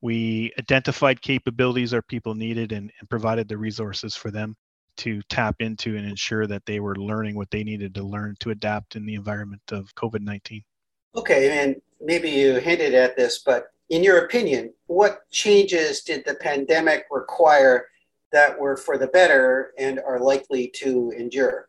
We 0.00 0.52
identified 0.58 1.20
capabilities 1.20 1.92
our 1.92 2.02
people 2.02 2.34
needed 2.34 2.72
and, 2.72 2.92
and 3.00 3.10
provided 3.10 3.48
the 3.48 3.58
resources 3.58 4.14
for 4.14 4.30
them 4.30 4.56
to 4.98 5.22
tap 5.28 5.56
into 5.60 5.96
and 5.96 6.06
ensure 6.06 6.46
that 6.46 6.66
they 6.66 6.80
were 6.80 6.96
learning 6.96 7.36
what 7.36 7.50
they 7.50 7.64
needed 7.64 7.94
to 7.94 8.02
learn 8.02 8.36
to 8.40 8.50
adapt 8.50 8.96
in 8.96 9.06
the 9.06 9.14
environment 9.14 9.62
of 9.70 9.94
COVID 9.94 10.20
19. 10.20 10.62
Okay, 11.16 11.62
and 11.62 11.76
maybe 12.00 12.30
you 12.30 12.54
hinted 12.56 12.94
at 12.94 13.16
this, 13.16 13.40
but 13.40 13.68
in 13.90 14.04
your 14.04 14.24
opinion, 14.24 14.72
what 14.86 15.28
changes 15.30 16.02
did 16.02 16.24
the 16.24 16.34
pandemic 16.34 17.06
require 17.10 17.86
that 18.32 18.58
were 18.58 18.76
for 18.76 18.98
the 18.98 19.06
better 19.06 19.72
and 19.78 19.98
are 20.00 20.20
likely 20.20 20.68
to 20.68 21.12
endure? 21.16 21.68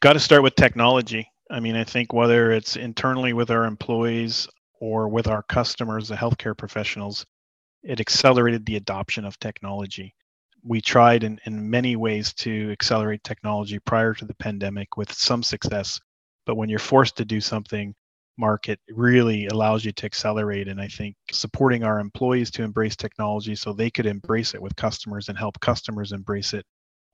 Got 0.00 0.14
to 0.14 0.20
start 0.20 0.42
with 0.42 0.54
technology. 0.54 1.28
I 1.50 1.60
mean, 1.60 1.76
I 1.76 1.84
think 1.84 2.12
whether 2.12 2.52
it's 2.52 2.76
internally 2.76 3.32
with 3.32 3.50
our 3.50 3.64
employees 3.64 4.48
or 4.80 5.08
with 5.08 5.26
our 5.26 5.42
customers, 5.42 6.08
the 6.08 6.14
healthcare 6.14 6.56
professionals, 6.56 7.26
it 7.84 8.00
accelerated 8.00 8.64
the 8.64 8.76
adoption 8.76 9.24
of 9.24 9.38
technology. 9.38 10.14
We 10.62 10.80
tried 10.80 11.24
in, 11.24 11.38
in 11.44 11.68
many 11.68 11.96
ways 11.96 12.32
to 12.34 12.70
accelerate 12.72 13.22
technology 13.22 13.78
prior 13.78 14.14
to 14.14 14.24
the 14.24 14.34
pandemic 14.34 14.96
with 14.96 15.12
some 15.12 15.42
success. 15.42 16.00
But 16.46 16.56
when 16.56 16.68
you're 16.68 16.78
forced 16.78 17.16
to 17.18 17.24
do 17.24 17.40
something, 17.40 17.94
market 18.38 18.80
really 18.88 19.46
allows 19.46 19.84
you 19.84 19.92
to 19.92 20.06
accelerate. 20.06 20.68
And 20.68 20.80
I 20.80 20.88
think 20.88 21.16
supporting 21.30 21.84
our 21.84 22.00
employees 22.00 22.50
to 22.52 22.62
embrace 22.62 22.96
technology 22.96 23.54
so 23.54 23.72
they 23.72 23.90
could 23.90 24.06
embrace 24.06 24.54
it 24.54 24.62
with 24.62 24.74
customers 24.76 25.28
and 25.28 25.38
help 25.38 25.60
customers 25.60 26.12
embrace 26.12 26.54
it 26.54 26.64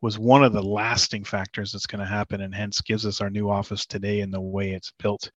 was 0.02 0.18
one 0.18 0.42
of 0.42 0.52
the 0.52 0.62
lasting 0.62 1.24
factors 1.24 1.72
that's 1.72 1.86
going 1.86 2.00
to 2.00 2.06
happen 2.06 2.40
and 2.40 2.54
hence 2.54 2.80
gives 2.80 3.04
us 3.04 3.20
our 3.20 3.28
new 3.28 3.50
office 3.50 3.84
today 3.84 4.20
and 4.20 4.32
the 4.32 4.40
way 4.40 4.70
it's 4.70 4.92
built. 4.98 5.30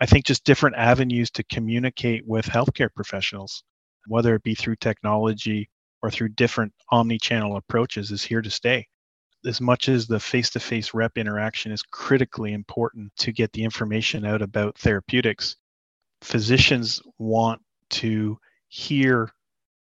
I 0.00 0.06
think 0.06 0.24
just 0.24 0.44
different 0.44 0.76
avenues 0.76 1.30
to 1.32 1.44
communicate 1.44 2.26
with 2.26 2.46
healthcare 2.46 2.88
professionals, 2.92 3.62
whether 4.06 4.34
it 4.34 4.42
be 4.42 4.54
through 4.54 4.76
technology 4.76 5.68
or 6.02 6.10
through 6.10 6.30
different 6.30 6.72
omni 6.90 7.18
channel 7.18 7.56
approaches, 7.56 8.10
is 8.10 8.22
here 8.22 8.42
to 8.42 8.50
stay 8.50 8.86
as 9.46 9.60
much 9.60 9.88
as 9.88 10.06
the 10.06 10.20
face 10.20 10.50
to 10.50 10.60
face 10.60 10.92
rep 10.94 11.16
interaction 11.16 11.72
is 11.72 11.82
critically 11.82 12.52
important 12.52 13.14
to 13.16 13.32
get 13.32 13.52
the 13.52 13.64
information 13.64 14.24
out 14.26 14.42
about 14.42 14.76
therapeutics, 14.78 15.56
physicians 16.22 17.00
want 17.18 17.60
to 17.88 18.38
hear 18.68 19.32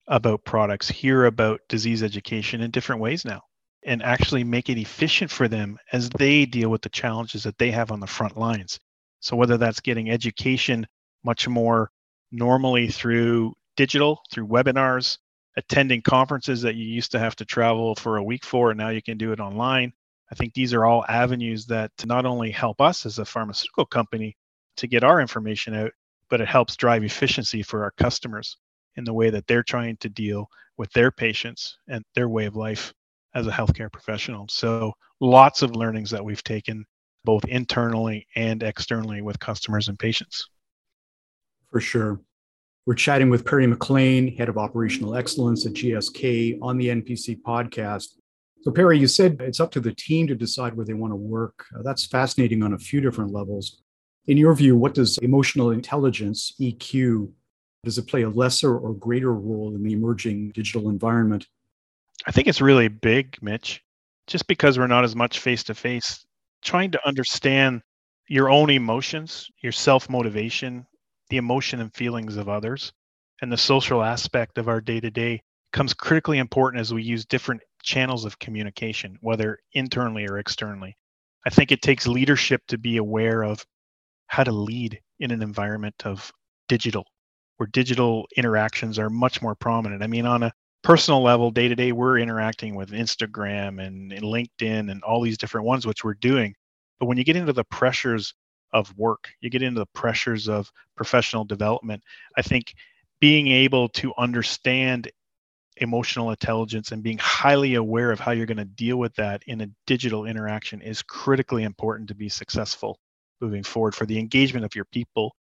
about 0.08 0.44
products, 0.44 0.90
hear 0.90 1.26
about 1.26 1.60
disease 1.68 2.02
education 2.02 2.62
in 2.62 2.72
different 2.72 3.02
ways 3.02 3.26
now, 3.26 3.42
and 3.86 4.02
actually 4.02 4.44
make 4.44 4.70
it 4.70 4.80
efficient 4.80 5.30
for 5.30 5.48
them 5.48 5.78
as 5.92 6.10
they 6.10 6.46
deal 6.46 6.70
with 6.70 6.82
the 6.82 6.90
challenges 6.90 7.44
that 7.44 7.58
they 7.58 7.72
have 7.72 7.92
on 7.92 8.00
the 8.00 8.08
front 8.08 8.38
lines. 8.38 8.80
So, 9.20 9.36
whether 9.36 9.58
that's 9.58 9.82
getting 9.82 10.10
education 10.10 10.88
much 11.24 11.48
more 11.48 11.92
normally 12.32 12.88
through 12.88 13.54
digital, 13.80 14.22
through 14.30 14.46
webinars, 14.46 15.20
attending 15.56 16.02
conferences 16.02 16.62
that 16.62 16.76
you 16.76 16.84
used 16.84 17.14
to 17.14 17.18
have 17.18 17.34
to 17.34 17.46
travel 17.46 17.96
for 17.96 18.18
a 18.18 18.24
week 18.24 18.44
for, 18.44 18.72
and 18.72 18.78
now 18.78 18.90
you 18.90 19.02
can 19.02 19.18
do 19.18 19.32
it 19.32 19.40
online. 19.40 19.94
I 20.30 20.36
think 20.36 20.54
these 20.54 20.74
are 20.74 20.86
all 20.86 21.06
avenues 21.08 21.66
that 21.68 21.90
not 22.06 22.26
only 22.26 22.52
help 22.52 22.82
us 22.82 23.06
as 23.06 23.20
a 23.20 23.26
pharmaceutical 23.26 23.86
company 23.86 24.36
to 24.76 24.88
get 24.88 25.06
our 25.06 25.22
information 25.22 25.74
out, 25.74 25.92
but 26.30 26.42
it 26.42 26.48
helps 26.50 26.76
drive 26.76 27.06
efficiency 27.06 27.64
for 27.64 27.86
our 27.86 27.92
customers 27.92 28.58
in 28.98 29.06
the 29.06 29.14
way 29.14 29.30
that 29.30 29.48
they're 29.48 29.64
trying 29.64 29.96
to 30.02 30.10
deal 30.10 30.50
with 30.76 30.92
their 30.92 31.10
patients 31.10 31.78
and 31.88 32.04
their 32.16 32.28
way 32.28 32.48
of 32.48 32.58
life 32.58 32.94
as 33.34 33.48
a 33.48 33.52
healthcare 33.52 33.90
professional. 33.90 34.46
So, 34.50 34.92
lots 35.22 35.62
of 35.62 35.74
learnings 35.74 36.12
that 36.12 36.26
we've 36.26 36.44
taken 36.44 36.84
both 37.24 37.46
internally 37.46 38.28
and 38.36 38.62
externally 38.62 39.22
with 39.22 39.40
customers 39.40 39.88
and 39.88 39.98
patients. 39.98 40.50
For 41.72 41.80
sure. 41.80 42.20
We're 42.90 42.96
chatting 42.96 43.30
with 43.30 43.46
Perry 43.46 43.68
McLean, 43.68 44.36
Head 44.36 44.50
of 44.50 44.58
Operational 44.58 45.16
Excellence 45.16 45.64
at 45.68 45.74
GSK, 45.74 46.58
on 46.60 46.76
the 46.76 46.88
NPC 46.88 47.40
podcast. 47.40 48.16
So, 48.64 48.72
Perry, 48.72 48.98
you 48.98 49.06
said 49.08 49.38
it's 49.42 49.60
up 49.60 49.70
to 49.74 49.80
the 49.80 49.94
team 49.94 50.26
to 50.26 50.34
decide 50.34 50.74
where 50.74 50.88
they 50.88 50.96
want 50.96 51.12
to 51.12 51.16
work. 51.16 51.68
Uh, 51.78 51.84
that's 51.84 52.08
fascinating 52.08 52.64
on 52.64 52.74
a 52.74 52.80
few 52.80 53.00
different 53.00 53.32
levels. 53.32 53.84
In 54.26 54.38
your 54.38 54.56
view, 54.56 54.76
what 54.76 54.96
does 54.96 55.20
emotional 55.20 55.70
intelligence, 55.70 56.56
EQ, 56.60 57.32
does 57.84 58.00
it 58.00 58.08
play 58.08 58.24
a 58.24 58.30
lesser 58.32 58.76
or 58.76 58.96
greater 58.96 59.36
role 59.36 59.76
in 59.76 59.84
the 59.84 59.94
emerging 59.94 60.54
digital 60.56 60.90
environment? 60.90 61.46
I 62.26 62.32
think 62.32 62.48
it's 62.48 62.60
really 62.60 62.88
big, 62.88 63.38
Mitch. 63.40 63.84
Just 64.26 64.48
because 64.48 64.80
we're 64.80 64.88
not 64.88 65.04
as 65.04 65.16
much 65.16 65.42
face 65.42 65.64
to 65.66 65.76
face, 65.76 66.26
trying 66.64 66.90
to 66.90 67.08
understand 67.08 67.84
your 68.28 68.50
own 68.50 68.72
emotions, 68.72 69.48
your 69.62 69.74
self 69.74 70.10
motivation, 70.10 70.88
the 71.30 71.38
emotion 71.38 71.80
and 71.80 71.94
feelings 71.94 72.38
of 72.38 72.50
others 72.50 72.92
and 73.42 73.52
the 73.52 73.58
social 73.58 74.04
aspect 74.04 74.58
of 74.58 74.68
our 74.68 74.82
day 74.82 75.00
to 75.00 75.12
day 75.12 75.42
comes 75.72 75.94
critically 75.94 76.40
important 76.40 76.82
as 76.82 76.94
we 76.94 77.04
use 77.04 77.26
different 77.26 77.62
channels 77.84 78.26
of 78.26 78.40
communication, 78.40 79.18
whether 79.22 79.60
internally 79.74 80.28
or 80.28 80.40
externally. 80.40 80.98
I 81.46 81.50
think 81.50 81.72
it 81.72 81.82
takes 81.82 82.08
leadership 82.08 82.62
to 82.68 82.78
be 82.78 82.98
aware 82.98 83.44
of 83.44 83.66
how 84.28 84.44
to 84.44 84.52
lead 84.52 85.00
in 85.20 85.32
an 85.32 85.42
environment 85.42 85.96
of 86.06 86.32
digital, 86.68 87.06
where 87.58 87.68
digital 87.68 88.28
interactions 88.36 89.00
are 89.00 89.10
much 89.10 89.42
more 89.42 89.56
prominent. 89.56 90.04
I 90.04 90.08
mean, 90.08 90.26
on 90.26 90.44
a 90.44 90.52
personal 90.84 91.22
level, 91.22 91.52
day 91.52 91.68
to 91.68 91.76
day, 91.76 91.92
we're 91.92 92.20
interacting 92.20 92.76
with 92.76 92.92
Instagram 92.92 93.86
and, 93.86 94.12
and 94.12 94.24
LinkedIn 94.24 94.92
and 94.92 95.04
all 95.04 95.22
these 95.22 95.38
different 95.38 95.68
ones, 95.68 95.86
which 95.86 96.04
we're 96.04 96.14
doing. 96.16 96.56
But 97.00 97.06
when 97.06 97.18
you 97.18 97.24
get 97.24 97.36
into 97.36 97.54
the 97.54 97.64
pressures 97.66 98.34
of 98.74 98.96
work. 98.98 99.30
You 99.42 99.50
get 99.50 99.62
into 99.62 99.80
the 99.80 99.86
pressures 99.88 100.48
of 100.48 100.72
professional 100.96 101.46
development. 101.46 102.04
I 102.38 102.42
think 102.42 102.74
being 103.20 103.48
able 103.48 103.90
to 103.90 104.14
understand 104.18 105.12
emotional 105.78 106.30
intelligence 106.32 106.92
and 106.92 107.04
being 107.04 107.18
highly 107.18 107.76
aware 107.76 108.12
of 108.12 108.20
how 108.20 108.32
you're 108.32 108.46
going 108.46 108.58
to 108.58 108.66
deal 108.66 108.98
with 108.98 109.16
that 109.16 109.44
in 109.48 109.62
a 109.62 109.70
digital 109.88 110.26
interaction 110.26 110.82
is 110.82 111.02
critically 111.02 111.64
important 111.64 112.10
to 112.10 112.16
be 112.16 112.30
successful 112.30 113.00
moving 113.42 113.64
forward 113.64 113.96
for 113.96 114.06
the 114.06 114.20
engagement 114.20 114.66
of 114.66 114.76
your 114.76 114.86
people, 114.86 115.36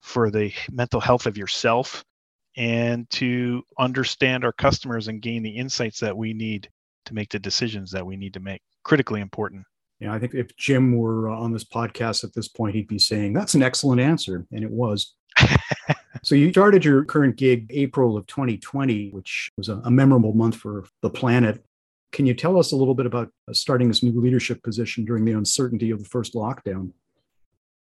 for 0.00 0.30
the 0.30 0.52
mental 0.70 1.00
health 1.00 1.26
of 1.26 1.36
yourself, 1.36 2.04
and 2.56 3.08
to 3.10 3.62
understand 3.78 4.44
our 4.44 4.52
customers 4.52 5.08
and 5.08 5.22
gain 5.22 5.42
the 5.42 5.50
insights 5.50 6.00
that 6.00 6.16
we 6.16 6.32
need 6.32 6.68
to 7.06 7.14
make 7.14 7.30
the 7.30 7.38
decisions 7.38 7.90
that 7.90 8.06
we 8.06 8.16
need 8.16 8.34
to 8.34 8.40
make. 8.40 8.62
Critically 8.84 9.20
important. 9.20 9.64
Yeah, 10.02 10.12
I 10.12 10.18
think 10.18 10.34
if 10.34 10.56
Jim 10.56 10.96
were 10.96 11.30
uh, 11.30 11.38
on 11.38 11.52
this 11.52 11.62
podcast 11.62 12.24
at 12.24 12.34
this 12.34 12.48
point, 12.48 12.74
he'd 12.74 12.88
be 12.88 12.98
saying, 12.98 13.34
that's 13.34 13.54
an 13.54 13.62
excellent 13.62 14.00
answer. 14.00 14.44
And 14.50 14.64
it 14.64 14.70
was. 14.70 15.14
so 16.24 16.34
you 16.34 16.50
started 16.50 16.84
your 16.84 17.04
current 17.04 17.36
gig 17.36 17.68
April 17.70 18.16
of 18.16 18.26
2020, 18.26 19.10
which 19.10 19.48
was 19.56 19.68
a, 19.68 19.76
a, 19.84 19.92
memorable 19.92 20.32
month 20.32 20.56
for 20.56 20.86
the 21.02 21.08
planet. 21.08 21.64
Can 22.10 22.26
you 22.26 22.34
tell 22.34 22.58
us 22.58 22.72
a 22.72 22.76
little 22.76 22.96
bit 22.96 23.06
about 23.06 23.30
uh, 23.48 23.52
starting 23.52 23.86
this 23.86 24.02
new 24.02 24.20
leadership 24.20 24.60
position 24.64 25.04
during 25.04 25.24
the 25.24 25.32
uncertainty 25.32 25.92
of 25.92 26.00
the 26.00 26.08
first 26.08 26.34
lockdown? 26.34 26.90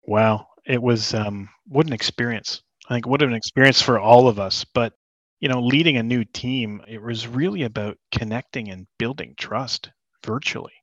Wow, 0.02 0.49
it 0.66 0.83
was 0.83 1.14
um, 1.14 1.49
what 1.66 1.87
an 1.87 1.95
experience. 1.95 2.61
I 2.90 2.95
think 2.95 3.07
what 3.07 3.23
an 3.23 3.33
experience 3.33 3.81
for 3.81 3.99
all 3.99 4.28
of 4.28 4.38
us. 4.38 4.64
But 4.64 4.92
you 5.40 5.49
know, 5.49 5.62
leading 5.62 5.97
a 5.97 6.02
new 6.02 6.25
team, 6.25 6.83
it 6.87 7.00
was 7.00 7.26
really 7.26 7.62
about 7.62 7.97
connecting 8.11 8.69
and 8.69 8.87
building 8.99 9.35
trust 9.38 9.90
virtually 10.26 10.75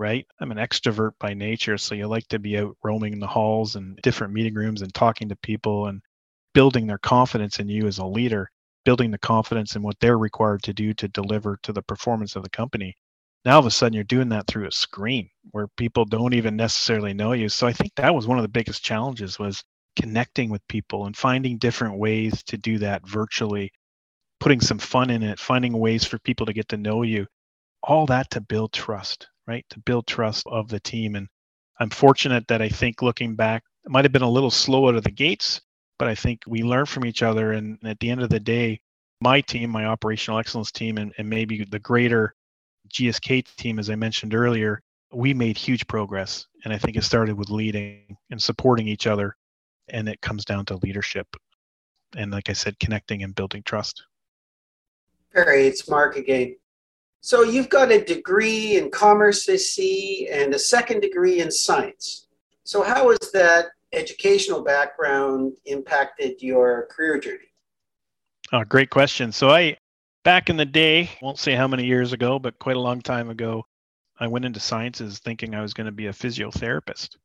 right? 0.00 0.26
I'm 0.40 0.50
an 0.50 0.56
extrovert 0.56 1.12
by 1.20 1.34
nature, 1.34 1.76
so 1.76 1.94
you 1.94 2.08
like 2.08 2.26
to 2.28 2.38
be 2.38 2.56
out 2.56 2.74
roaming 2.82 3.20
the 3.20 3.26
halls 3.26 3.76
and 3.76 3.98
different 4.02 4.32
meeting 4.32 4.54
rooms 4.54 4.80
and 4.80 4.92
talking 4.94 5.28
to 5.28 5.36
people 5.36 5.88
and 5.88 6.00
building 6.54 6.86
their 6.86 6.98
confidence 6.98 7.60
in 7.60 7.68
you 7.68 7.86
as 7.86 7.98
a 7.98 8.06
leader, 8.06 8.48
building 8.86 9.10
the 9.10 9.18
confidence 9.18 9.76
in 9.76 9.82
what 9.82 10.00
they're 10.00 10.16
required 10.16 10.62
to 10.62 10.72
do 10.72 10.94
to 10.94 11.06
deliver 11.08 11.58
to 11.62 11.72
the 11.74 11.82
performance 11.82 12.34
of 12.34 12.42
the 12.42 12.48
company. 12.48 12.94
Now 13.44 13.54
all 13.54 13.60
of 13.60 13.66
a 13.66 13.70
sudden 13.70 13.92
you're 13.92 14.04
doing 14.04 14.30
that 14.30 14.46
through 14.46 14.66
a 14.66 14.72
screen 14.72 15.28
where 15.50 15.68
people 15.76 16.06
don't 16.06 16.34
even 16.34 16.56
necessarily 16.56 17.12
know 17.12 17.32
you. 17.32 17.50
So 17.50 17.66
I 17.66 17.74
think 17.74 17.92
that 17.96 18.14
was 18.14 18.26
one 18.26 18.38
of 18.38 18.42
the 18.42 18.48
biggest 18.48 18.82
challenges 18.82 19.38
was 19.38 19.62
connecting 19.96 20.48
with 20.48 20.66
people 20.66 21.04
and 21.04 21.14
finding 21.14 21.58
different 21.58 21.98
ways 21.98 22.42
to 22.44 22.56
do 22.56 22.78
that 22.78 23.06
virtually, 23.06 23.70
putting 24.38 24.62
some 24.62 24.78
fun 24.78 25.10
in 25.10 25.22
it, 25.22 25.38
finding 25.38 25.74
ways 25.74 26.06
for 26.06 26.18
people 26.20 26.46
to 26.46 26.54
get 26.54 26.70
to 26.70 26.78
know 26.78 27.02
you, 27.02 27.26
all 27.82 28.06
that 28.06 28.30
to 28.30 28.40
build 28.40 28.72
trust, 28.72 29.28
right? 29.50 29.66
To 29.70 29.80
build 29.80 30.06
trust 30.06 30.46
of 30.46 30.68
the 30.68 30.78
team. 30.78 31.16
And 31.16 31.26
I'm 31.80 31.90
fortunate 31.90 32.46
that 32.46 32.62
I 32.62 32.68
think 32.68 33.02
looking 33.02 33.34
back, 33.34 33.64
it 33.84 33.90
might 33.90 34.04
have 34.04 34.12
been 34.12 34.22
a 34.22 34.30
little 34.30 34.50
slow 34.50 34.88
out 34.88 34.94
of 34.94 35.02
the 35.02 35.10
gates, 35.10 35.60
but 35.98 36.06
I 36.06 36.14
think 36.14 36.42
we 36.46 36.62
learn 36.62 36.86
from 36.86 37.04
each 37.04 37.24
other. 37.24 37.52
And 37.52 37.76
at 37.84 37.98
the 37.98 38.10
end 38.10 38.22
of 38.22 38.30
the 38.30 38.38
day, 38.38 38.80
my 39.20 39.40
team, 39.40 39.70
my 39.70 39.86
operational 39.86 40.38
excellence 40.38 40.70
team, 40.70 40.98
and, 40.98 41.12
and 41.18 41.28
maybe 41.28 41.64
the 41.64 41.80
greater 41.80 42.32
GSK 42.90 43.44
team, 43.56 43.80
as 43.80 43.90
I 43.90 43.96
mentioned 43.96 44.34
earlier, 44.34 44.80
we 45.12 45.34
made 45.34 45.58
huge 45.58 45.84
progress. 45.88 46.46
And 46.64 46.72
I 46.72 46.78
think 46.78 46.96
it 46.96 47.02
started 47.02 47.36
with 47.36 47.50
leading 47.50 48.16
and 48.30 48.40
supporting 48.40 48.86
each 48.86 49.08
other. 49.08 49.34
And 49.88 50.08
it 50.08 50.20
comes 50.20 50.44
down 50.44 50.64
to 50.66 50.76
leadership. 50.76 51.26
And 52.16 52.30
like 52.30 52.48
I 52.48 52.52
said, 52.52 52.78
connecting 52.78 53.24
and 53.24 53.34
building 53.34 53.64
trust. 53.64 54.04
Perry, 55.34 55.66
it's 55.66 55.88
Mark 55.88 56.16
again. 56.16 56.54
So 57.20 57.42
you've 57.42 57.68
got 57.68 57.92
a 57.92 58.02
degree 58.02 58.78
in 58.78 58.90
commerce, 58.90 59.48
I 59.48 59.56
see, 59.56 60.28
and 60.32 60.54
a 60.54 60.58
second 60.58 61.00
degree 61.00 61.40
in 61.40 61.50
science. 61.50 62.28
So 62.64 62.82
how 62.82 63.10
has 63.10 63.30
that 63.32 63.66
educational 63.92 64.62
background 64.62 65.56
impacted 65.66 66.40
your 66.40 66.86
career 66.90 67.18
journey? 67.18 67.52
Oh, 68.52 68.64
great 68.64 68.90
question. 68.90 69.32
So 69.32 69.50
I, 69.50 69.76
back 70.24 70.48
in 70.48 70.56
the 70.56 70.64
day, 70.64 71.10
won't 71.20 71.38
say 71.38 71.54
how 71.54 71.68
many 71.68 71.84
years 71.84 72.12
ago, 72.12 72.38
but 72.38 72.58
quite 72.58 72.76
a 72.76 72.80
long 72.80 73.02
time 73.02 73.28
ago, 73.28 73.64
I 74.18 74.26
went 74.26 74.44
into 74.44 74.60
sciences 74.60 75.18
thinking 75.18 75.54
I 75.54 75.62
was 75.62 75.74
going 75.74 75.86
to 75.86 75.92
be 75.92 76.06
a 76.06 76.12
physiotherapist. 76.12 77.16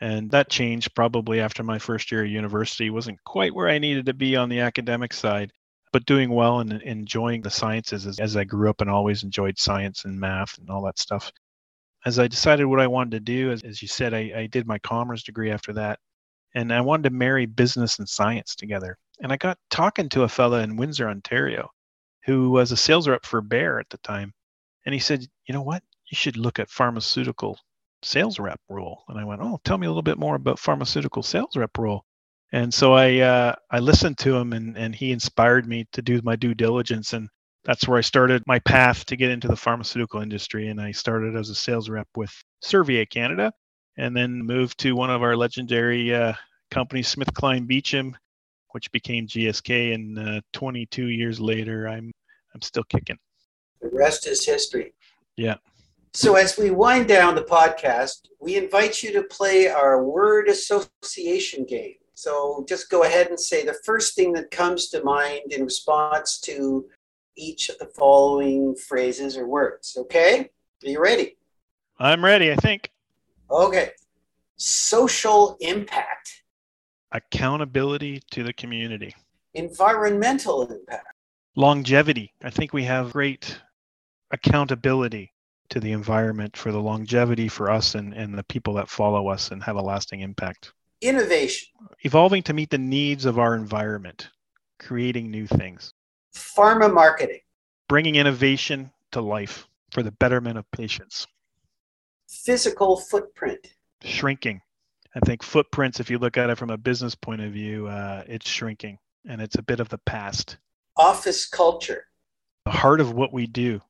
And 0.00 0.30
that 0.32 0.50
changed 0.50 0.94
probably 0.94 1.40
after 1.40 1.62
my 1.62 1.78
first 1.78 2.10
year 2.10 2.24
of 2.24 2.30
university. 2.30 2.90
wasn't 2.90 3.22
quite 3.24 3.54
where 3.54 3.68
I 3.68 3.78
needed 3.78 4.06
to 4.06 4.14
be 4.14 4.34
on 4.36 4.48
the 4.48 4.60
academic 4.60 5.12
side, 5.12 5.52
but 5.92 6.06
doing 6.06 6.30
well 6.30 6.60
and 6.60 6.72
enjoying 6.82 7.42
the 7.42 7.50
sciences 7.50 8.06
as, 8.06 8.18
as 8.18 8.36
I 8.36 8.44
grew 8.44 8.70
up 8.70 8.80
and 8.80 8.90
always 8.90 9.22
enjoyed 9.22 9.58
science 9.58 10.04
and 10.04 10.18
math 10.18 10.58
and 10.58 10.70
all 10.70 10.82
that 10.84 10.98
stuff. 10.98 11.30
As 12.04 12.18
I 12.18 12.26
decided 12.26 12.66
what 12.66 12.80
I 12.80 12.86
wanted 12.86 13.12
to 13.12 13.20
do, 13.20 13.52
as, 13.52 13.62
as 13.62 13.80
you 13.82 13.88
said, 13.88 14.14
I, 14.14 14.32
I 14.36 14.46
did 14.46 14.66
my 14.66 14.78
commerce 14.80 15.22
degree 15.22 15.50
after 15.50 15.72
that. 15.74 15.98
And 16.54 16.72
I 16.72 16.80
wanted 16.80 17.04
to 17.04 17.10
marry 17.10 17.46
business 17.46 17.98
and 17.98 18.08
science 18.08 18.54
together. 18.54 18.98
And 19.22 19.32
I 19.32 19.36
got 19.36 19.58
talking 19.70 20.08
to 20.10 20.24
a 20.24 20.28
fella 20.28 20.62
in 20.62 20.76
Windsor, 20.76 21.08
Ontario, 21.08 21.70
who 22.24 22.50
was 22.50 22.72
a 22.72 22.76
sales 22.76 23.08
rep 23.08 23.24
for 23.24 23.40
Bayer 23.40 23.78
at 23.78 23.88
the 23.88 23.98
time. 23.98 24.32
And 24.84 24.92
he 24.92 24.98
said, 24.98 25.24
You 25.46 25.54
know 25.54 25.62
what? 25.62 25.82
you 26.12 26.16
should 26.16 26.36
look 26.36 26.58
at 26.58 26.68
pharmaceutical 26.68 27.58
sales 28.02 28.38
rep 28.38 28.60
role. 28.68 29.02
And 29.08 29.18
I 29.18 29.24
went, 29.24 29.40
oh, 29.40 29.58
tell 29.64 29.78
me 29.78 29.86
a 29.86 29.90
little 29.90 30.02
bit 30.02 30.18
more 30.18 30.34
about 30.34 30.58
pharmaceutical 30.58 31.22
sales 31.22 31.56
rep 31.56 31.76
role. 31.78 32.04
And 32.52 32.72
so 32.72 32.92
I 32.92 33.18
uh, 33.18 33.54
I 33.70 33.78
listened 33.78 34.18
to 34.18 34.36
him, 34.36 34.52
and 34.52 34.76
and 34.76 34.94
he 34.94 35.10
inspired 35.10 35.66
me 35.66 35.86
to 35.92 36.02
do 36.02 36.20
my 36.22 36.36
due 36.36 36.54
diligence, 36.54 37.14
and 37.14 37.28
that's 37.64 37.88
where 37.88 37.96
I 37.96 38.02
started 38.02 38.42
my 38.46 38.58
path 38.58 39.06
to 39.06 39.16
get 39.16 39.30
into 39.30 39.48
the 39.48 39.56
pharmaceutical 39.56 40.20
industry. 40.20 40.68
And 40.68 40.80
I 40.80 40.92
started 40.92 41.34
as 41.34 41.48
a 41.48 41.54
sales 41.54 41.88
rep 41.88 42.08
with 42.14 42.32
Servier 42.62 43.08
Canada, 43.08 43.52
and 43.96 44.14
then 44.14 44.44
moved 44.44 44.78
to 44.80 44.92
one 44.92 45.10
of 45.10 45.22
our 45.22 45.34
legendary 45.34 46.14
uh, 46.14 46.34
companies, 46.70 47.14
SmithKline 47.14 47.66
Beecham, 47.66 48.16
which 48.72 48.92
became 48.92 49.26
GSK. 49.26 49.94
And 49.94 50.18
uh, 50.18 50.40
22 50.52 51.06
years 51.06 51.40
later, 51.40 51.88
I'm 51.88 52.12
I'm 52.54 52.60
still 52.60 52.84
kicking. 52.84 53.18
The 53.80 53.88
rest 53.92 54.26
is 54.26 54.44
history. 54.44 54.92
Yeah. 55.36 55.56
So, 56.12 56.36
as 56.36 56.58
we 56.58 56.70
wind 56.70 57.08
down 57.08 57.34
the 57.34 57.44
podcast, 57.44 58.28
we 58.38 58.56
invite 58.56 59.02
you 59.02 59.10
to 59.14 59.22
play 59.22 59.68
our 59.68 60.04
word 60.04 60.48
association 60.48 61.64
game. 61.64 61.94
So, 62.22 62.64
just 62.68 62.88
go 62.88 63.02
ahead 63.02 63.30
and 63.30 63.40
say 63.40 63.64
the 63.64 63.74
first 63.84 64.14
thing 64.14 64.32
that 64.34 64.52
comes 64.52 64.90
to 64.90 65.02
mind 65.02 65.52
in 65.52 65.64
response 65.64 66.38
to 66.42 66.86
each 67.36 67.68
of 67.68 67.80
the 67.80 67.86
following 67.98 68.76
phrases 68.76 69.36
or 69.36 69.48
words. 69.48 69.96
Okay? 69.98 70.48
Are 70.84 70.88
you 70.88 71.02
ready? 71.02 71.36
I'm 71.98 72.24
ready, 72.24 72.52
I 72.52 72.54
think. 72.54 72.90
Okay. 73.50 73.90
Social 74.56 75.56
impact, 75.58 76.44
Accountability 77.10 78.22
to 78.30 78.44
the 78.44 78.52
community, 78.52 79.12
environmental 79.54 80.62
impact, 80.62 81.08
longevity. 81.56 82.32
I 82.44 82.50
think 82.50 82.72
we 82.72 82.84
have 82.84 83.12
great 83.12 83.60
accountability 84.30 85.32
to 85.70 85.80
the 85.80 85.90
environment 85.90 86.56
for 86.56 86.70
the 86.70 86.80
longevity 86.80 87.48
for 87.48 87.68
us 87.68 87.96
and, 87.96 88.14
and 88.14 88.38
the 88.38 88.44
people 88.44 88.74
that 88.74 88.88
follow 88.88 89.26
us 89.26 89.50
and 89.50 89.60
have 89.64 89.74
a 89.74 89.82
lasting 89.82 90.20
impact. 90.20 90.72
Innovation, 91.02 91.68
Evolving 92.04 92.42
to 92.44 92.52
meet 92.52 92.70
the 92.70 92.78
needs 92.78 93.24
of 93.26 93.38
our 93.38 93.54
environment, 93.54 94.30
creating 94.78 95.30
new 95.30 95.46
things, 95.46 95.92
pharma 96.34 96.92
marketing, 96.92 97.40
bringing 97.88 98.14
innovation 98.16 98.90
to 99.12 99.20
life 99.20 99.66
for 99.90 100.02
the 100.02 100.12
betterment 100.12 100.58
of 100.58 100.70
patients, 100.70 101.26
physical 102.28 102.96
footprint, 102.96 103.74
shrinking. 104.02 104.60
I 105.14 105.20
think 105.20 105.42
footprints, 105.42 106.00
if 106.00 106.08
you 106.08 106.18
look 106.18 106.38
at 106.38 106.48
it 106.48 106.56
from 106.56 106.70
a 106.70 106.78
business 106.78 107.14
point 107.14 107.42
of 107.42 107.52
view, 107.52 107.86
uh, 107.86 108.24
it's 108.26 108.48
shrinking 108.48 108.98
and 109.28 109.42
it's 109.42 109.56
a 109.58 109.62
bit 109.62 109.78
of 109.78 109.88
the 109.90 109.98
past. 109.98 110.56
office 110.96 111.46
culture, 111.46 112.06
The 112.64 112.70
heart 112.70 113.00
of 113.00 113.12
what 113.12 113.32
we 113.32 113.46
do, 113.46 113.80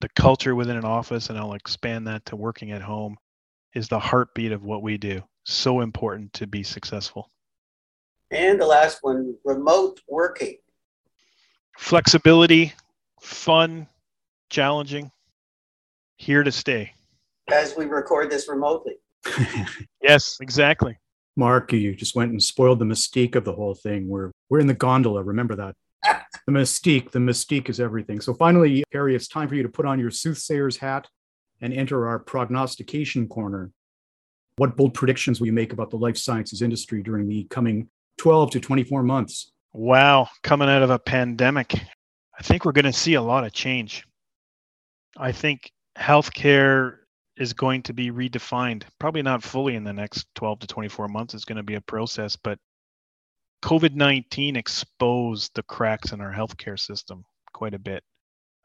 the 0.00 0.08
culture 0.16 0.54
within 0.54 0.76
an 0.76 0.84
office, 0.86 1.28
and 1.28 1.38
I'll 1.38 1.52
expand 1.52 2.06
that 2.06 2.24
to 2.26 2.36
working 2.36 2.72
at 2.72 2.80
home, 2.82 3.18
is 3.74 3.88
the 3.88 3.98
heartbeat 4.00 4.52
of 4.52 4.64
what 4.64 4.82
we 4.82 4.96
do. 4.96 5.22
So 5.44 5.80
important 5.80 6.32
to 6.34 6.46
be 6.46 6.62
successful. 6.62 7.30
and 8.30 8.60
the 8.60 8.66
last 8.66 8.98
one, 9.02 9.34
remote 9.44 10.00
working. 10.08 10.56
Flexibility, 11.78 12.72
fun, 13.20 13.86
challenging, 14.50 15.10
here 16.16 16.42
to 16.42 16.52
stay. 16.52 16.92
As 17.50 17.74
we 17.76 17.86
record 17.86 18.30
this 18.30 18.48
remotely. 18.48 18.94
Yes, 20.02 20.38
exactly. 20.40 20.96
Mark, 21.36 21.72
you 21.72 21.94
just 21.94 22.16
went 22.16 22.30
and 22.30 22.42
spoiled 22.42 22.78
the 22.78 22.84
mystique 22.86 23.34
of 23.36 23.44
the 23.44 23.52
whole 23.52 23.74
thing. 23.74 24.08
We're 24.08 24.30
we're 24.48 24.60
in 24.60 24.66
the 24.66 24.74
gondola. 24.74 25.22
Remember 25.22 25.56
that. 25.56 25.74
The 26.46 26.52
mystique, 26.52 27.10
the 27.10 27.18
mystique 27.18 27.68
is 27.68 27.78
everything. 27.80 28.20
So 28.20 28.32
finally, 28.34 28.82
Harry, 28.92 29.14
it's 29.14 29.28
time 29.28 29.46
for 29.48 29.54
you 29.54 29.62
to 29.62 29.68
put 29.68 29.84
on 29.84 30.00
your 30.00 30.10
soothsayer's 30.10 30.78
hat 30.78 31.06
and 31.60 31.72
enter 31.72 32.08
our 32.08 32.18
prognostication 32.18 33.28
corner. 33.28 33.70
What 34.60 34.76
bold 34.76 34.92
predictions 34.92 35.40
will 35.40 35.46
you 35.46 35.54
make 35.54 35.72
about 35.72 35.88
the 35.88 35.96
life 35.96 36.18
sciences 36.18 36.60
industry 36.60 37.02
during 37.02 37.26
the 37.26 37.44
coming 37.44 37.88
12 38.18 38.50
to 38.50 38.60
24 38.60 39.02
months? 39.02 39.52
Wow, 39.72 40.28
coming 40.42 40.68
out 40.68 40.82
of 40.82 40.90
a 40.90 40.98
pandemic, 40.98 41.72
I 42.38 42.42
think 42.42 42.66
we're 42.66 42.72
going 42.72 42.84
to 42.84 42.92
see 42.92 43.14
a 43.14 43.22
lot 43.22 43.44
of 43.44 43.54
change. 43.54 44.04
I 45.16 45.32
think 45.32 45.72
healthcare 45.96 46.96
is 47.38 47.54
going 47.54 47.84
to 47.84 47.94
be 47.94 48.10
redefined, 48.10 48.82
probably 48.98 49.22
not 49.22 49.42
fully 49.42 49.76
in 49.76 49.84
the 49.84 49.94
next 49.94 50.26
12 50.34 50.58
to 50.58 50.66
24 50.66 51.08
months. 51.08 51.32
It's 51.32 51.46
going 51.46 51.56
to 51.56 51.62
be 51.62 51.76
a 51.76 51.80
process, 51.80 52.36
but 52.36 52.58
COVID 53.62 53.94
19 53.94 54.56
exposed 54.56 55.52
the 55.54 55.62
cracks 55.62 56.12
in 56.12 56.20
our 56.20 56.34
healthcare 56.34 56.78
system 56.78 57.24
quite 57.54 57.72
a 57.72 57.78
bit 57.78 58.04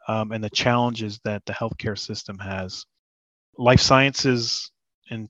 um, 0.10 0.34
and 0.34 0.44
the 0.44 0.50
challenges 0.50 1.22
that 1.24 1.46
the 1.46 1.54
healthcare 1.54 1.98
system 1.98 2.38
has. 2.38 2.86
Life 3.58 3.80
sciences 3.80 4.70
and 5.10 5.30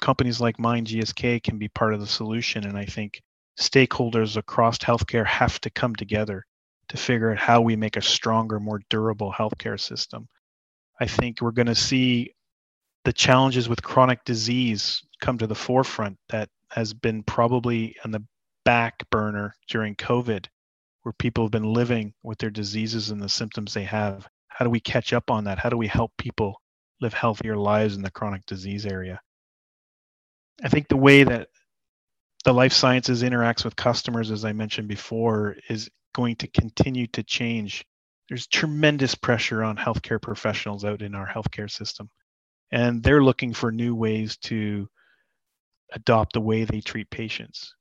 companies 0.00 0.40
like 0.40 0.58
mine, 0.58 0.84
GSK, 0.84 1.42
can 1.42 1.58
be 1.58 1.68
part 1.68 1.94
of 1.94 2.00
the 2.00 2.06
solution. 2.06 2.66
And 2.66 2.76
I 2.76 2.84
think 2.84 3.20
stakeholders 3.58 4.36
across 4.36 4.78
healthcare 4.78 5.26
have 5.26 5.60
to 5.60 5.70
come 5.70 5.94
together 5.94 6.44
to 6.88 6.96
figure 6.96 7.30
out 7.30 7.38
how 7.38 7.60
we 7.60 7.76
make 7.76 7.96
a 7.96 8.02
stronger, 8.02 8.58
more 8.58 8.80
durable 8.88 9.32
healthcare 9.32 9.78
system. 9.78 10.26
I 11.00 11.06
think 11.06 11.40
we're 11.40 11.52
going 11.52 11.66
to 11.66 11.74
see 11.74 12.34
the 13.04 13.12
challenges 13.12 13.68
with 13.68 13.82
chronic 13.82 14.24
disease 14.24 15.02
come 15.20 15.38
to 15.38 15.46
the 15.46 15.54
forefront 15.54 16.18
that 16.28 16.48
has 16.70 16.92
been 16.92 17.22
probably 17.22 17.96
on 18.04 18.10
the 18.10 18.24
back 18.64 19.08
burner 19.10 19.54
during 19.68 19.94
COVID, 19.96 20.46
where 21.02 21.12
people 21.14 21.44
have 21.44 21.50
been 21.50 21.72
living 21.72 22.12
with 22.22 22.38
their 22.38 22.50
diseases 22.50 23.10
and 23.10 23.22
the 23.22 23.28
symptoms 23.28 23.72
they 23.72 23.84
have. 23.84 24.28
How 24.48 24.64
do 24.64 24.70
we 24.70 24.80
catch 24.80 25.12
up 25.12 25.30
on 25.30 25.44
that? 25.44 25.58
How 25.58 25.70
do 25.70 25.76
we 25.76 25.86
help 25.86 26.12
people 26.18 26.60
live 27.00 27.14
healthier 27.14 27.56
lives 27.56 27.96
in 27.96 28.02
the 28.02 28.10
chronic 28.10 28.44
disease 28.46 28.84
area? 28.84 29.20
I 30.62 30.68
think 30.68 30.88
the 30.88 30.96
way 30.96 31.24
that 31.24 31.48
the 32.44 32.52
life 32.52 32.72
sciences 32.72 33.22
interacts 33.22 33.64
with 33.64 33.76
customers, 33.76 34.30
as 34.30 34.44
I 34.44 34.52
mentioned 34.52 34.88
before, 34.88 35.56
is 35.68 35.90
going 36.14 36.36
to 36.36 36.48
continue 36.48 37.06
to 37.08 37.22
change. 37.22 37.84
There's 38.28 38.46
tremendous 38.46 39.14
pressure 39.14 39.62
on 39.62 39.76
healthcare 39.76 40.20
professionals 40.20 40.84
out 40.84 41.02
in 41.02 41.14
our 41.14 41.26
healthcare 41.26 41.70
system, 41.70 42.10
and 42.70 43.02
they're 43.02 43.22
looking 43.22 43.52
for 43.52 43.72
new 43.72 43.94
ways 43.94 44.36
to 44.44 44.88
adopt 45.92 46.34
the 46.34 46.40
way 46.40 46.64
they 46.64 46.80
treat 46.80 47.10
patients. 47.10 47.74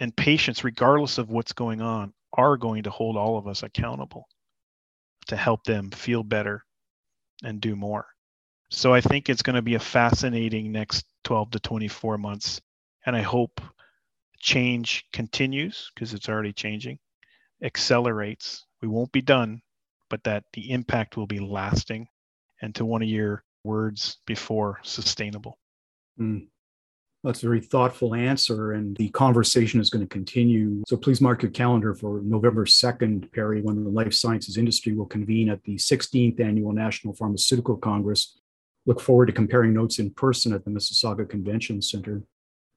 And 0.00 0.14
patients, 0.16 0.64
regardless 0.64 1.18
of 1.18 1.30
what's 1.30 1.52
going 1.52 1.80
on, 1.80 2.12
are 2.36 2.56
going 2.56 2.82
to 2.82 2.90
hold 2.90 3.16
all 3.16 3.38
of 3.38 3.46
us 3.46 3.62
accountable 3.62 4.26
to 5.28 5.36
help 5.36 5.64
them 5.64 5.90
feel 5.90 6.22
better 6.22 6.64
and 7.42 7.60
do 7.60 7.76
more. 7.76 8.06
So 8.70 8.92
I 8.92 9.00
think 9.00 9.28
it's 9.28 9.42
going 9.42 9.56
to 9.56 9.62
be 9.62 9.74
a 9.74 9.80
fascinating 9.80 10.72
next 10.72 11.04
12 11.24 11.50
to 11.52 11.60
24 11.60 12.18
months. 12.18 12.60
And 13.06 13.16
I 13.16 13.22
hope 13.22 13.60
change 14.38 15.04
continues, 15.12 15.90
because 15.94 16.14
it's 16.14 16.28
already 16.28 16.52
changing, 16.52 16.98
accelerates. 17.62 18.64
We 18.82 18.88
won't 18.88 19.12
be 19.12 19.22
done, 19.22 19.60
but 20.10 20.22
that 20.24 20.44
the 20.52 20.70
impact 20.70 21.16
will 21.16 21.26
be 21.26 21.40
lasting. 21.40 22.06
And 22.62 22.74
to 22.76 22.84
one 22.84 23.02
of 23.02 23.08
your 23.08 23.42
words 23.64 24.18
before, 24.26 24.80
sustainable. 24.82 25.58
Mm. 26.20 26.46
That's 27.24 27.42
a 27.42 27.46
very 27.46 27.62
thoughtful 27.62 28.14
answer, 28.14 28.72
and 28.72 28.94
the 28.98 29.08
conversation 29.08 29.80
is 29.80 29.88
going 29.88 30.06
to 30.06 30.08
continue. 30.08 30.82
So 30.86 30.98
please 30.98 31.22
mark 31.22 31.40
your 31.40 31.50
calendar 31.50 31.94
for 31.94 32.20
November 32.22 32.66
2nd, 32.66 33.32
Perry, 33.32 33.62
when 33.62 33.82
the 33.82 33.88
life 33.88 34.12
sciences 34.12 34.58
industry 34.58 34.92
will 34.92 35.06
convene 35.06 35.48
at 35.48 35.62
the 35.64 35.76
16th 35.76 36.38
Annual 36.38 36.72
National 36.72 37.14
Pharmaceutical 37.14 37.78
Congress. 37.78 38.38
Look 38.86 39.00
forward 39.00 39.26
to 39.26 39.32
comparing 39.32 39.72
notes 39.72 39.98
in 39.98 40.10
person 40.10 40.52
at 40.52 40.64
the 40.64 40.70
Mississauga 40.70 41.28
Convention 41.28 41.80
Center. 41.80 42.22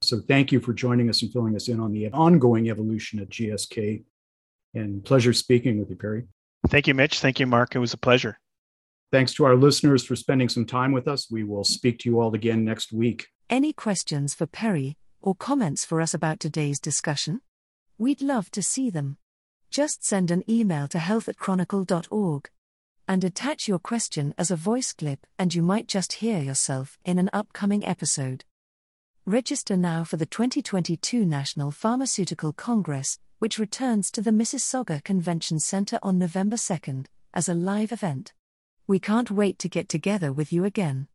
So 0.00 0.20
thank 0.20 0.52
you 0.52 0.60
for 0.60 0.72
joining 0.72 1.08
us 1.08 1.22
and 1.22 1.32
filling 1.32 1.54
us 1.56 1.68
in 1.68 1.80
on 1.80 1.92
the 1.92 2.08
ongoing 2.10 2.70
evolution 2.70 3.18
at 3.20 3.28
GSK. 3.28 4.04
And 4.74 5.04
pleasure 5.04 5.32
speaking 5.32 5.78
with 5.78 5.90
you, 5.90 5.96
Perry. 5.96 6.24
Thank 6.68 6.86
you, 6.86 6.94
Mitch. 6.94 7.20
Thank 7.20 7.40
you, 7.40 7.46
Mark. 7.46 7.74
It 7.74 7.78
was 7.78 7.92
a 7.92 7.98
pleasure. 7.98 8.38
Thanks 9.10 9.34
to 9.34 9.44
our 9.44 9.56
listeners 9.56 10.04
for 10.04 10.16
spending 10.16 10.48
some 10.48 10.66
time 10.66 10.92
with 10.92 11.08
us. 11.08 11.30
We 11.30 11.42
will 11.42 11.64
speak 11.64 11.98
to 12.00 12.10
you 12.10 12.20
all 12.20 12.34
again 12.34 12.64
next 12.64 12.92
week. 12.92 13.28
Any 13.48 13.72
questions 13.72 14.34
for 14.34 14.46
Perry 14.46 14.96
or 15.20 15.34
comments 15.34 15.84
for 15.84 16.00
us 16.00 16.14
about 16.14 16.40
today's 16.40 16.78
discussion? 16.78 17.40
We'd 17.96 18.22
love 18.22 18.50
to 18.52 18.62
see 18.62 18.90
them. 18.90 19.16
Just 19.70 20.04
send 20.04 20.30
an 20.30 20.44
email 20.48 20.88
to 20.88 20.98
health 20.98 21.28
at 21.28 21.38
chronicle.org 21.38 22.50
and 23.08 23.24
attach 23.24 23.66
your 23.66 23.78
question 23.78 24.34
as 24.36 24.50
a 24.50 24.56
voice 24.56 24.92
clip, 24.92 25.26
and 25.38 25.54
you 25.54 25.62
might 25.62 25.88
just 25.88 26.12
hear 26.12 26.40
yourself 26.40 26.98
in 27.04 27.18
an 27.18 27.30
upcoming 27.32 27.82
episode. 27.84 28.44
Register 29.24 29.76
now 29.76 30.04
for 30.04 30.18
the 30.18 30.26
2022 30.26 31.24
National 31.24 31.70
Pharmaceutical 31.70 32.52
Congress, 32.52 33.18
which 33.38 33.58
returns 33.58 34.10
to 34.10 34.20
the 34.20 34.30
Mississauga 34.30 35.02
Convention 35.02 35.58
Center 35.58 35.98
on 36.02 36.18
November 36.18 36.56
2nd 36.56 37.06
as 37.32 37.48
a 37.48 37.54
live 37.54 37.92
event. 37.92 38.34
We 38.86 38.98
can't 38.98 39.30
wait 39.30 39.58
to 39.60 39.68
get 39.68 39.88
together 39.88 40.30
with 40.32 40.52
you 40.52 40.64
again. 40.64 41.08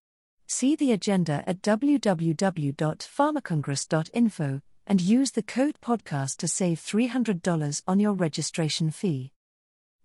See 0.47 0.75
the 0.75 0.91
agenda 0.91 1.43
at 1.47 1.61
www.pharmacongress.info 1.61 4.61
and 4.85 5.01
use 5.01 5.31
the 5.31 5.43
code 5.43 5.75
podcast 5.81 6.37
to 6.37 6.47
save 6.47 6.79
$300 6.79 7.83
on 7.87 7.99
your 7.99 8.13
registration 8.13 8.91
fee. 8.91 9.32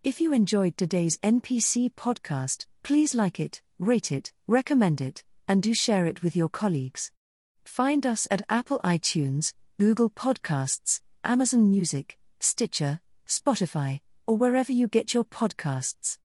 If 0.05 0.21
you 0.21 0.33
enjoyed 0.33 0.77
today's 0.77 1.19
NPC 1.19 1.93
podcast, 1.95 2.67
please 2.85 3.17
like 3.17 3.41
it, 3.41 3.63
rate 3.81 4.13
it, 4.13 4.33
recommend 4.47 5.01
it, 5.01 5.25
and 5.49 5.61
do 5.61 5.75
share 5.75 6.07
it 6.07 6.23
with 6.23 6.37
your 6.37 6.49
colleagues. 6.49 7.11
Find 7.65 8.07
us 8.07 8.29
at 8.31 8.43
Apple 8.49 8.79
iTunes, 8.85 9.55
Google 9.81 10.09
Podcasts, 10.09 11.01
Amazon 11.25 11.69
Music, 11.69 12.17
Stitcher, 12.39 13.01
Spotify, 13.27 13.99
or 14.25 14.37
wherever 14.37 14.71
you 14.71 14.87
get 14.87 15.15
your 15.15 15.25
podcasts. 15.25 16.19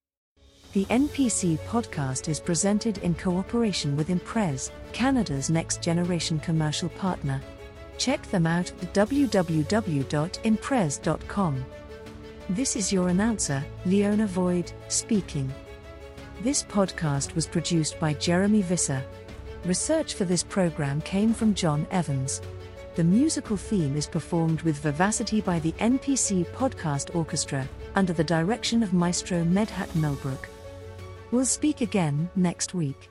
The 0.74 0.86
NPC 0.86 1.58
podcast 1.68 2.30
is 2.30 2.40
presented 2.40 3.00
in 3.00 3.16
cooperation 3.16 3.98
with 3.98 4.12
Imprez, 4.12 4.72
Canada's 4.92 5.50
next 5.50 5.82
generation 5.82 6.40
commercial 6.40 6.90
partner. 6.90 7.42
Check 7.98 8.22
them 8.30 8.46
out 8.46 8.72
at 8.84 8.94
www.imprez.com. 8.94 11.66
This 12.50 12.76
is 12.76 12.92
your 12.92 13.08
announcer, 13.08 13.64
Leona 13.86 14.28
Void, 14.28 14.74
speaking. 14.90 15.50
This 16.42 16.62
podcast 16.62 17.34
was 17.36 17.48
produced 17.48 17.98
by 18.02 18.14
Jeremy 18.16 18.62
Visser. 18.62 19.02
Research 19.64 20.16
for 20.16 20.26
this 20.26 20.44
program 20.44 21.00
came 21.02 21.34
from 21.34 21.54
John 21.54 21.88
Evans. 21.90 22.42
The 22.96 23.04
musical 23.06 23.56
theme 23.56 23.96
is 23.96 24.08
performed 24.08 24.62
with 24.64 24.76
vivacity 24.80 25.40
by 25.40 25.60
the 25.60 25.72
NPC 25.74 26.46
Podcast 26.48 27.16
Orchestra, 27.16 27.66
under 27.96 28.12
the 28.12 28.26
direction 28.26 28.84
of 28.84 28.94
Maestro 28.94 29.46
Medhat 29.46 29.88
Melbrook. 29.96 30.48
We'll 31.32 31.46
speak 31.46 31.80
again 31.80 32.30
next 32.36 32.74
week. 32.74 33.10